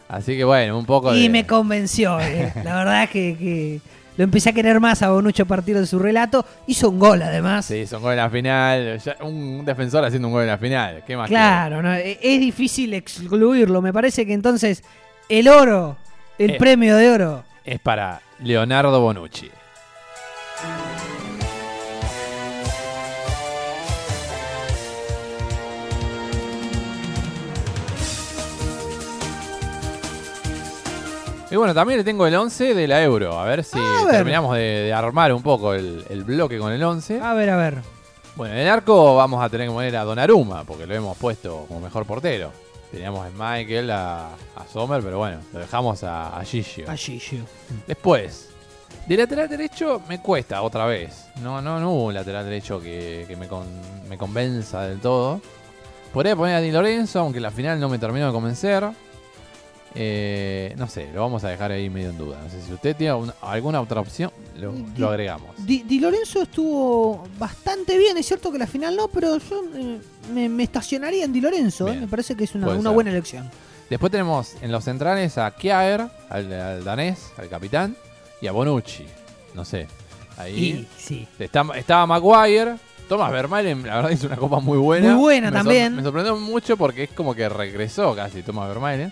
así 0.09 0.37
que 0.37 0.43
bueno, 0.43 0.77
un 0.77 0.85
poco 0.85 1.13
Y 1.15 1.23
de... 1.23 1.29
me 1.29 1.47
convenció. 1.47 2.19
eh. 2.19 2.51
La 2.63 2.75
verdad 2.75 3.03
es 3.03 3.09
que, 3.09 3.35
que 3.37 3.81
lo 4.17 4.23
empecé 4.25 4.49
a 4.49 4.53
querer 4.53 4.79
más 4.79 5.01
a 5.01 5.09
Bonucci 5.11 5.41
a 5.41 5.45
partir 5.45 5.77
de 5.77 5.87
su 5.87 5.97
relato. 5.97 6.45
Hizo 6.67 6.89
un 6.89 6.99
gol 6.99 7.21
además. 7.21 7.65
Sí, 7.65 7.77
hizo 7.77 7.97
un 7.97 8.03
gol 8.03 8.11
en 8.11 8.17
la 8.17 8.29
final, 8.29 9.01
un 9.21 9.63
defensor 9.65 10.03
haciendo 10.05 10.27
un 10.27 10.33
gol 10.33 10.43
en 10.43 10.49
la 10.49 10.57
final, 10.57 11.03
¿qué 11.07 11.17
más 11.17 11.29
Claro, 11.29 11.81
no, 11.81 11.93
e- 11.95 12.19
es 12.21 12.39
difícil 12.39 12.93
excluirlo. 12.93 13.81
Me 13.81 13.91
parece 13.93 14.25
que 14.25 14.33
entonces 14.33 14.83
el 15.29 15.47
oro, 15.47 15.95
el 16.37 16.51
Eh. 16.51 16.57
premio 16.57 16.95
de 16.97 17.11
oro. 17.11 17.43
Es 17.63 17.79
para 17.79 18.21
Leonardo 18.39 18.99
Bonucci. 18.99 19.49
Y 31.51 31.55
bueno, 31.55 31.73
también 31.73 31.97
le 31.97 32.03
tengo 32.03 32.27
el 32.27 32.35
11 32.35 32.75
de 32.75 32.87
la 32.87 33.01
Euro. 33.01 33.39
A 33.39 33.43
ver 33.45 33.63
si 33.63 33.79
A 33.79 34.05
ver. 34.05 34.11
terminamos 34.17 34.55
de, 34.55 34.61
de 34.61 34.93
armar 34.93 35.33
un 35.33 35.41
poco 35.41 35.73
el, 35.73 36.05
el 36.09 36.23
bloque 36.23 36.59
con 36.59 36.71
el 36.71 36.83
11. 36.83 37.19
A 37.21 37.33
ver, 37.33 37.49
a 37.49 37.57
ver. 37.57 37.77
Bueno, 38.35 38.53
en 38.53 38.61
el 38.61 38.69
arco 38.69 39.15
vamos 39.15 39.43
a 39.43 39.49
tener 39.49 39.67
que 39.67 39.73
poner 39.73 39.95
a 39.97 40.03
Donnarumma, 40.03 40.63
porque 40.63 40.85
lo 40.85 40.93
hemos 40.93 41.17
puesto 41.17 41.65
como 41.67 41.79
mejor 41.79 42.05
portero. 42.05 42.51
Teníamos 42.91 43.25
a 43.25 43.29
Michael, 43.29 43.91
a, 43.91 44.27
a 44.55 44.65
Sommer, 44.71 45.01
pero 45.03 45.19
bueno, 45.19 45.39
lo 45.53 45.59
dejamos 45.59 46.03
a, 46.03 46.37
a 46.39 46.43
Gigio. 46.43 46.89
A 46.89 46.95
Gigio. 46.95 47.41
Después, 47.85 48.49
De 49.07 49.15
lateral 49.17 49.47
derecho 49.47 50.01
me 50.09 50.19
cuesta 50.21 50.61
otra 50.63 50.85
vez. 50.85 51.27
No, 51.41 51.61
no, 51.61 51.79
no 51.79 51.91
hubo 51.91 52.05
un 52.05 52.13
lateral 52.15 52.45
derecho 52.45 52.81
que, 52.81 53.25
que 53.27 53.35
me, 53.35 53.47
con- 53.47 53.67
me 54.09 54.17
convenza 54.17 54.81
del 54.87 54.99
todo. 54.99 55.39
Podría 56.13 56.35
poner 56.35 56.55
a 56.55 56.61
Di 56.61 56.71
Lorenzo, 56.71 57.19
aunque 57.19 57.39
la 57.39 57.51
final 57.51 57.79
no 57.79 57.89
me 57.89 57.99
terminó 57.99 58.25
de 58.27 58.31
convencer. 58.33 58.83
Eh, 59.95 60.75
no 60.77 60.87
sé, 60.87 61.09
lo 61.13 61.21
vamos 61.21 61.43
a 61.43 61.49
dejar 61.49 61.71
ahí 61.71 61.89
medio 61.89 62.09
en 62.11 62.17
duda. 62.17 62.39
No 62.43 62.49
sé 62.49 62.61
si 62.61 62.71
usted 62.73 62.95
tiene 62.95 63.13
un- 63.13 63.33
alguna 63.41 63.81
otra 63.81 63.99
opción, 64.01 64.31
lo, 64.57 64.71
Di- 64.71 64.85
lo 64.97 65.09
agregamos. 65.09 65.49
Di, 65.65 65.83
Di 65.83 65.99
Lorenzo 65.99 66.43
estuvo 66.43 67.23
bastante 67.39 67.97
bien, 67.97 68.17
es 68.17 68.25
cierto 68.27 68.51
que 68.51 68.59
la 68.59 68.67
final 68.67 68.95
no, 68.95 69.07
pero 69.07 69.37
yo 69.39 69.63
eh, 69.75 69.99
me, 70.33 70.47
me 70.47 70.63
estacionaría 70.63 71.25
en 71.25 71.33
Di 71.33 71.41
Lorenzo, 71.41 71.87
eh, 71.87 71.95
me 71.99 72.07
parece 72.07 72.35
que 72.35 72.43
es 72.43 72.53
una, 72.55 72.67
buena 72.91 73.09
elección. 73.09 73.49
Después 73.89 74.11
tenemos 74.11 74.53
en 74.61 74.71
los 74.71 74.83
centrales 74.83 75.37
a 75.39 75.49
Kjaer, 75.51 76.07
al, 76.29 76.53
al 76.53 76.83
danés, 76.83 77.31
al 77.37 77.49
capitán, 77.49 77.95
y 78.41 78.45
a 78.47 78.51
Bonucci. 78.51 79.05
No 79.55 79.65
sé. 79.65 79.87
Ahí 80.37 80.55
Y 80.55 80.87
sí. 80.97 81.27
está, 81.39 81.65
estaba 81.75 82.05
Maguire. 82.05 82.75
Thomas 83.09 83.31
Vermaelen, 83.31 83.81
la 83.87 83.95
verdad, 83.95 84.11
hizo 84.11 84.27
una 84.27 84.37
copa 84.37 84.59
muy 84.59 84.77
buena. 84.77 85.13
Muy 85.15 85.19
buena 85.19 85.49
Me 85.49 85.57
sor- 85.57 85.65
también. 85.65 85.95
me 85.95 86.03
sorprendió 86.03 86.35
mucho 86.37 86.77
porque 86.77 87.05
es 87.05 87.09
como 87.09 87.33
que 87.33 87.49
regresó 87.49 88.15
casi 88.15 88.43
Thomas 88.43 88.67
Vermaelen. 88.69 89.11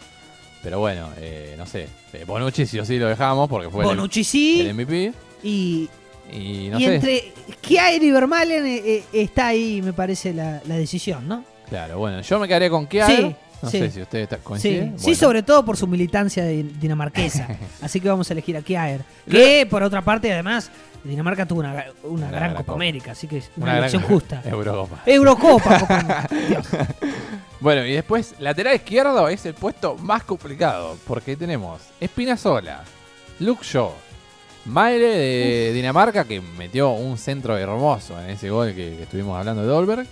Pero 0.63 0.79
bueno, 0.79 1.09
eh, 1.17 1.55
no 1.57 1.65
sé. 1.65 1.87
Eh, 2.13 2.23
Bonucci 2.25 2.65
sí 2.65 2.79
o 2.79 2.85
sí 2.85 2.97
lo 2.97 3.07
dejamos 3.07 3.47
porque 3.49 3.69
fue 3.69 3.83
el- 3.83 3.89
Bonucci 3.89 4.19
el, 4.21 4.25
sí, 4.25 4.69
MVP. 4.73 5.13
y, 5.43 5.89
Y 6.31 6.67
no 6.69 6.79
y 6.79 6.83
sé. 6.85 6.95
entre 6.95 7.33
Kjaer 7.61 8.03
y 8.03 8.11
Vermaelen 8.11 8.65
eh, 8.65 8.81
eh, 8.85 9.03
está 9.13 9.47
ahí, 9.47 9.81
me 9.81 9.93
parece, 9.93 10.33
la, 10.33 10.61
la 10.67 10.75
decisión, 10.75 11.27
¿no? 11.27 11.43
Claro, 11.69 11.99
bueno, 11.99 12.21
yo 12.21 12.39
me 12.39 12.47
quedaría 12.47 12.69
con 12.69 12.85
Kjaer. 12.87 13.17
Sí, 13.29 13.35
no 13.61 13.69
sí. 13.71 13.79
sé 13.79 13.91
si 13.91 14.01
usted 14.01 14.19
está, 14.19 14.39
Sí, 14.57 14.91
sí, 14.97 15.15
sobre 15.15 15.41
todo 15.43 15.65
por 15.65 15.77
su 15.77 15.87
militancia 15.87 16.43
din- 16.45 16.73
dinamarquesa. 16.79 17.47
Así 17.81 17.99
que 17.99 18.07
vamos 18.09 18.29
a 18.29 18.33
elegir 18.33 18.55
a 18.57 18.61
Kjaer. 18.61 19.01
Que, 19.29 19.65
por 19.69 19.81
otra 19.83 20.01
parte, 20.03 20.31
además, 20.33 20.69
Dinamarca 21.03 21.45
tuvo 21.45 21.61
una, 21.61 21.71
una 21.71 21.85
Una 22.03 22.27
gran 22.31 22.51
gran 22.51 22.55
Copa. 22.55 22.73
América, 22.73 23.11
así 23.11 23.27
que 23.27 23.37
es 23.37 23.49
una, 23.55 23.63
Una 23.65 23.65
gran- 23.73 23.77
elección 23.89 24.03
justa. 24.03 24.41
Eurocopa. 24.43 25.03
Eurocopa, 25.05 25.79
Copa- 25.79 26.27
Dios. 26.49 26.67
Bueno, 27.59 27.85
y 27.85 27.93
después, 27.93 28.35
lateral 28.39 28.75
izquierdo 28.75 29.27
es 29.29 29.45
el 29.45 29.53
puesto 29.55 29.95
más 29.97 30.23
complicado, 30.23 30.97
porque 31.07 31.35
tenemos 31.35 31.81
Espinazola, 31.99 32.83
Luke 33.39 33.63
Shaw, 33.63 33.91
Maire 34.65 35.07
de 35.07 35.73
Dinamarca, 35.73 36.25
que 36.25 36.39
metió 36.41 36.91
un 36.91 37.17
centro 37.17 37.57
hermoso 37.57 38.19
en 38.21 38.29
ese 38.31 38.49
gol 38.49 38.69
que, 38.75 38.95
que 38.95 39.03
estuvimos 39.03 39.37
hablando 39.37 39.63
de 39.63 39.67
Dolberg, 39.69 40.07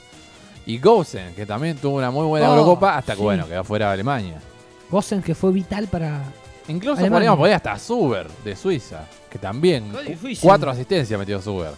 y 0.66 0.80
Gosen, 0.80 1.36
que 1.36 1.46
también 1.46 1.78
tuvo 1.78 1.98
una 1.98 2.10
muy 2.10 2.26
buena 2.26 2.50
Oh, 2.50 2.54
Eurocopa, 2.54 2.98
hasta 2.98 3.14
que, 3.14 3.18
sí. 3.18 3.24
bueno, 3.24 3.48
quedó 3.48 3.64
fuera 3.64 3.88
de 3.88 3.94
Alemania. 3.94 4.42
Gosen, 4.90 5.22
que 5.22 5.36
fue 5.36 5.52
vital 5.52 5.88
para. 5.88 6.24
Incluso 6.68 6.94
Alemania. 7.00 7.12
podríamos 7.12 7.38
poner 7.40 7.54
hasta 7.56 7.78
Zuber, 7.78 8.28
de 8.44 8.56
Suiza, 8.56 9.06
que 9.30 9.38
también 9.38 9.94
cuatro 10.42 10.72
asistencias 10.72 11.20
metió 11.20 11.40
Zuber 11.40 11.74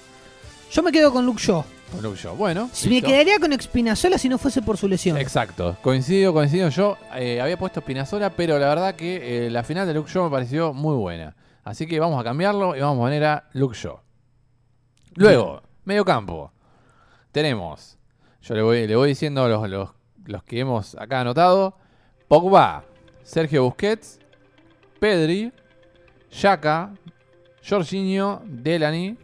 Yo 0.72 0.82
me 0.82 0.92
quedo 0.94 1.12
con 1.12 1.26
Luke 1.26 1.42
Shaw. 1.44 1.66
Con 1.92 2.02
Luke 2.04 2.18
Shaw. 2.22 2.36
Bueno, 2.36 2.70
Si 2.74 2.88
me 2.90 2.96
listo. 2.96 3.10
quedaría 3.10 3.40
con 3.40 3.54
Espinazola 3.54 4.18
si 4.18 4.30
no 4.30 4.38
fuese 4.38 4.62
por 4.62 4.78
su 4.78 4.88
lesión. 4.88 5.18
Exacto, 5.18 5.78
coincido, 5.82 6.34
coincido. 6.34 6.70
Yo 6.70 6.98
eh, 7.16 7.40
había 7.42 7.58
puesto 7.58 7.82
Spinazzola, 7.82 8.30
pero 8.32 8.60
la 8.60 8.68
verdad 8.70 8.96
que 8.96 9.48
eh, 9.48 9.50
la 9.50 9.64
final 9.64 9.88
de 9.88 9.94
Luke 9.94 10.12
Shaw 10.12 10.26
me 10.26 10.32
pareció 10.32 10.74
muy 10.74 10.96
buena. 10.96 11.36
Así 11.64 11.86
que 11.88 12.00
vamos 12.00 12.20
a 12.20 12.24
cambiarlo 12.24 12.76
y 12.76 12.80
vamos 12.80 12.98
a 12.98 13.00
poner 13.02 13.24
a 13.26 13.50
Luke 13.54 13.76
Shaw. 13.78 14.00
Luego, 15.16 15.62
medio 15.86 16.06
campo. 16.06 16.52
Tenemos, 17.32 17.98
yo 18.42 18.56
le 18.56 18.62
voy, 18.62 18.88
le 18.88 18.96
voy 18.96 19.10
diciendo 19.10 19.48
los, 19.48 19.70
los, 19.70 19.90
los 20.26 20.44
que 20.44 20.60
hemos 20.60 20.96
acá 20.96 21.22
anotado. 21.22 21.76
Pogba, 22.28 22.84
Sergio 23.24 23.64
Busquets, 23.64 24.20
Pedri, 25.00 25.52
Xhaka, 26.32 26.94
Jorginho, 27.68 28.42
Delany 28.46 29.18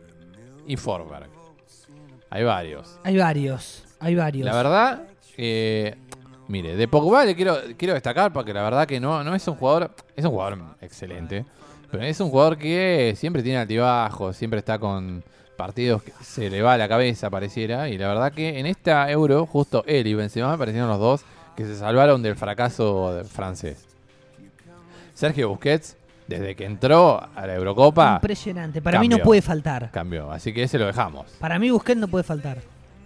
y 0.68 0.76
Forberg. 0.78 1.33
Hay 2.34 2.44
varios. 2.44 3.00
Hay 3.04 3.16
varios. 3.16 3.84
Hay 4.00 4.16
varios. 4.16 4.44
La 4.48 4.56
verdad, 4.56 5.04
eh, 5.38 5.96
mire, 6.48 6.76
de 6.76 6.88
Pogba 6.88 7.26
le 7.26 7.36
quiero, 7.36 7.56
quiero 7.78 7.94
destacar 7.94 8.34
porque 8.34 8.52
la 8.52 8.64
verdad 8.64 8.88
que 8.88 9.00
no, 9.00 9.24
no 9.24 9.36
es 9.36 9.48
un 9.48 9.54
jugador, 9.54 9.92
es 10.16 10.26
un 10.26 10.32
jugador 10.32 10.58
excelente, 10.82 11.46
pero 11.92 12.02
es 12.02 12.20
un 12.20 12.32
jugador 12.32 12.58
que 12.58 13.14
siempre 13.16 13.44
tiene 13.44 13.60
altibajos, 13.60 14.36
siempre 14.36 14.58
está 14.58 14.80
con 14.80 15.24
partidos 15.56 16.02
que 16.02 16.12
se 16.24 16.50
le 16.50 16.64
va 16.64 16.74
a 16.74 16.78
la 16.80 16.90
cabeza, 16.90 17.30
pareciera, 17.30 17.88
y 17.88 18.00
la 18.00 18.08
verdad 18.08 18.34
que 18.34 18.58
en 18.58 18.66
esta 18.66 19.12
Euro, 19.12 19.46
justo 19.46 19.84
él 19.86 20.08
y 20.08 20.16
Benzema 20.16 20.54
me 20.54 20.58
parecieron 20.58 20.90
los 20.90 20.98
dos 20.98 21.22
que 21.56 21.66
se 21.66 21.76
salvaron 21.76 22.24
del 22.24 22.36
fracaso 22.36 23.22
francés. 23.30 23.86
Sergio 25.14 25.50
Busquets, 25.50 25.98
desde 26.40 26.56
que 26.56 26.66
entró 26.66 27.22
a 27.36 27.48
la 27.48 27.56
Eurocopa, 27.56 28.16
Impresionante. 28.16 28.82
Para 28.82 29.00
mí 29.00 29.08
no 29.08 29.18
puede 29.20 29.42
faltar. 29.42 29.90
cambió, 29.92 30.32
así 30.32 30.54
que 30.54 30.64
ese 30.64 30.78
lo 30.78 30.86
dejamos. 30.88 31.26
Para 31.40 31.58
mí 31.60 31.70
Busquets 31.72 32.00
no 32.00 32.08
puede 32.08 32.24
faltar. 32.24 32.58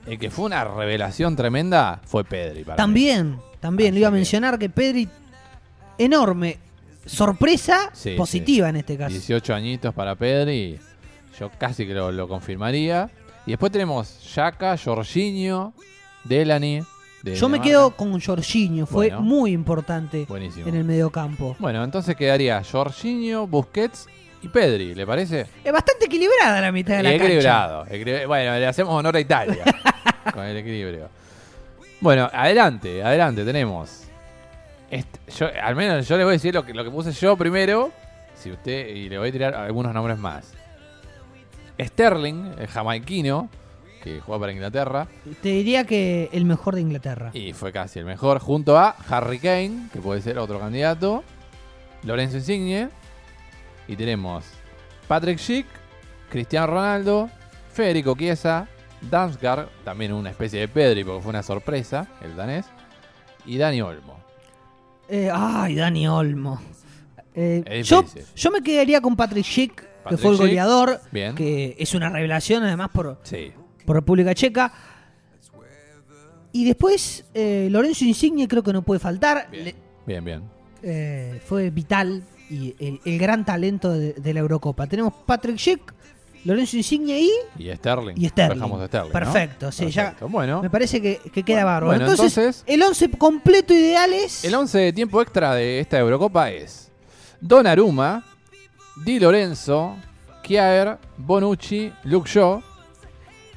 El 0.06 0.18
que 0.18 0.30
fue 0.32 0.46
una 0.46 0.63
revelación 0.63 1.36
tremenda 1.36 2.00
fue 2.06 2.24
Pedri. 2.24 2.63
Para 2.63 2.76
mí. 2.76 2.78
También, 2.78 3.38
también. 3.60 3.90
Así 3.90 3.94
Le 3.96 4.00
iba 4.00 4.08
a 4.08 4.12
mencionar 4.12 4.58
que 4.58 4.70
Pedri, 4.70 5.08
enorme. 5.98 6.60
Sorpresa 7.06 7.90
Sí, 7.94 8.16
positiva 8.18 8.68
sí. 8.68 8.70
en 8.72 8.76
este 8.78 8.98
caso. 8.98 9.12
18 9.13 9.54
añitos 9.54 9.94
para 9.94 10.16
Pedri. 10.16 10.78
Yo 11.40 11.50
casi 11.58 11.86
que 11.88 11.94
lo, 11.94 12.12
lo 12.12 12.28
confirmaría. 12.28 13.10
Y 13.46 13.52
después 13.52 13.72
tenemos 13.72 14.34
Yaka, 14.36 14.78
Jorginho, 14.78 15.74
Delany. 16.26 16.82
De 17.32 17.36
Yo 17.36 17.50
me 17.50 17.62
quedo 17.62 17.92
con 17.92 18.20
Jorginho. 18.20 18.86
Fue 18.86 19.08
Bueno. 19.10 19.22
muy 19.22 19.52
importante 19.52 20.26
Buenísimo. 20.28 20.68
en 20.68 20.76
el 20.76 20.84
mediocampo. 20.84 21.56
Bueno, 21.60 21.84
entonces 21.84 22.16
quedaría 22.16 22.63
Jorginho, 22.63 23.48
Busquets 23.48 24.08
y 24.42 24.48
Pedri, 24.48 24.94
¿le 24.96 25.06
parece? 25.06 25.48
Es 25.63 25.72
bastante 25.74 26.06
equilibrada 26.06 26.62
la 26.62 26.72
mitad 26.72 26.98
de 26.98 27.04
la 27.04 27.10
cancha. 27.12 27.26
equilibrado. 27.26 27.86
equilibra- 27.88 28.28
Bueno, 28.28 28.54
le 28.60 28.68
hacemos 28.68 28.94
honor 28.94 29.16
a 29.16 29.20
Italia 29.20 29.63
con 30.34 30.44
el 30.44 30.58
equilibrio. 30.58 31.10
Bueno, 32.00 32.30
adelante, 32.32 33.04
adelante, 33.04 33.44
tenemos. 33.44 34.04
Este- 34.92 35.20
yo, 35.32 35.48
al 35.62 35.76
menos 35.76 36.08
yo 36.08 36.16
le 36.18 36.24
voy 36.24 36.32
a 36.32 36.34
decir 36.34 36.54
lo 36.54 36.63
que, 36.66 36.74
lo 36.74 36.84
que 36.84 36.92
puse 36.92 37.12
yo 37.12 37.36
primero. 37.36 37.92
Si 38.36 38.52
usted. 38.52 38.90
Y 38.90 39.10
le 39.10 39.18
voy 39.18 39.30
a 39.30 39.32
tirar 39.32 39.56
algunos 39.56 39.94
nombres 39.94 40.18
más. 40.20 40.54
Sterling, 41.80 42.54
el 42.60 42.68
jamaiquino, 42.68 43.50
que 44.15 44.22
juega 44.22 44.39
para 44.39 44.52
Inglaterra. 44.52 45.08
Te 45.41 45.50
diría 45.50 45.86
que 45.86 46.30
el 46.32 46.46
mejor 46.46 46.76
de 46.76 46.82
Inglaterra. 46.82 47.32
Y 47.34 47.54
fue 47.54 47.72
casi 47.72 48.00
el 48.00 48.06
mejor. 48.06 48.39
Junto 48.39 48.78
a 48.78 48.89
Harry 49.10 49.39
Kane, 49.39 49.89
que 49.93 50.00
puede 50.00 50.22
ser 50.22 50.38
otro 50.39 50.60
candidato. 50.60 51.24
Lorenzo 52.04 52.38
Insigne. 52.38 52.89
Y 53.88 53.96
tenemos 53.96 54.46
Patrick 55.08 55.39
Schick, 55.39 55.65
Cristiano 56.30 56.67
Ronaldo, 56.67 57.30
Federico 57.72 58.15
Chiesa, 58.17 58.67
Damsgaard, 59.02 59.67
también 59.86 60.12
una 60.12 60.30
especie 60.30 60.60
de 60.60 60.67
Pedri 60.67 61.04
porque 61.04 61.22
fue 61.22 61.30
una 61.30 61.43
sorpresa, 61.43 62.08
el 62.22 62.36
danés. 62.36 62.65
Y 63.46 63.58
Dani 63.58 63.82
Olmo. 63.82 64.20
Eh, 65.08 65.30
ay, 65.34 65.76
Dani 65.76 66.08
Olmo. 66.08 66.60
Eh, 67.34 67.82
yo, 67.86 68.04
yo 68.36 68.52
me 68.52 68.62
quedaría 68.62 69.00
con 69.00 69.15
Patrick 69.15 69.46
Schick, 69.46 69.88
que 70.10 70.17
fue 70.17 70.32
el 70.32 70.36
Schick, 70.38 70.48
goleador, 70.48 71.00
bien. 71.12 71.36
que 71.36 71.76
es 71.80 71.93
una 71.93 72.10
revelación 72.10 72.63
además 72.63 72.89
por, 72.89 73.20
Sí. 73.24 73.54
Por 73.88 73.95
República 73.95 74.36
Checa. 74.36 74.71
Y 76.52 76.65
después 76.65 77.23
eh, 77.34 77.67
Lorenzo 77.71 78.04
Insigne 78.04 78.47
creo 78.47 78.62
que 78.63 78.73
no 78.73 78.82
puede 78.82 79.00
faltar. 79.00 79.47
Bien. 79.52 79.65
Le- 79.65 79.76
Bien, 80.06 80.23
bien. 80.23 80.43
eh, 80.84 81.41
fue 81.45 81.69
vital 81.69 82.23
y 82.50 82.73
el, 82.80 83.00
el 83.04 83.17
gran 83.19 83.45
talento 83.45 83.91
de, 83.91 84.13
de 84.13 84.34
la 84.34 84.39
Eurocopa. 84.41 84.88
Tenemos 84.88 85.13
Patrick 85.26 85.58
Schick, 85.58 85.93
Lorenzo 86.45 86.78
Insigne 86.78 87.19
y 87.19 87.30
Y 87.60 87.76
Sterling. 87.76 88.15
Y 88.17 88.28
Sterling. 88.30 88.62
A 88.63 88.88
Sterling, 88.88 89.10
¿no? 89.10 89.13
Perfecto, 89.13 89.69
ya-. 89.69 90.15
Bueno, 90.21 90.62
me 90.62 90.69
parece 90.69 91.02
que, 91.02 91.19
que 91.32 91.43
queda 91.43 91.63
Bueno, 91.63 91.65
bárbaro. 91.65 91.86
bueno, 91.88 92.12
entonces, 92.12 92.38
entonces- 92.38 92.63
el 92.65 92.82
11 92.84 93.12
completo 93.12 93.73
ideal 93.73 94.13
es... 94.13 94.43
el 94.45 94.56
11 94.56 94.78
de 94.80 94.93
tiempo 94.93 95.21
extra 95.21 95.54
de 95.56 95.80
esta 95.82 96.00
Eurocopa 96.00 96.50
es 96.52 96.89
Donnarumma, 97.41 98.23
Di 99.06 99.19
Lorenzo, 99.19 99.95
Kjaer, 100.43 100.97
Bonucci, 101.17 101.91
Luke 102.06 102.30
Shaw. 102.30 102.62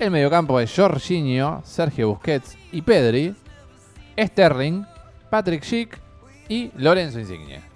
El 0.00 0.10
mediocampo 0.10 0.58
es 0.58 0.74
Jorginho, 0.74 1.60
Sergio 1.62 2.08
Busquets 2.08 2.56
y 2.72 2.80
Pedri. 2.80 3.34
Sterling, 4.18 4.82
Patrick 5.28 5.62
Schick 5.62 5.98
y 6.48 6.70
Lorenzo 6.78 7.20
Insigne. 7.20 7.69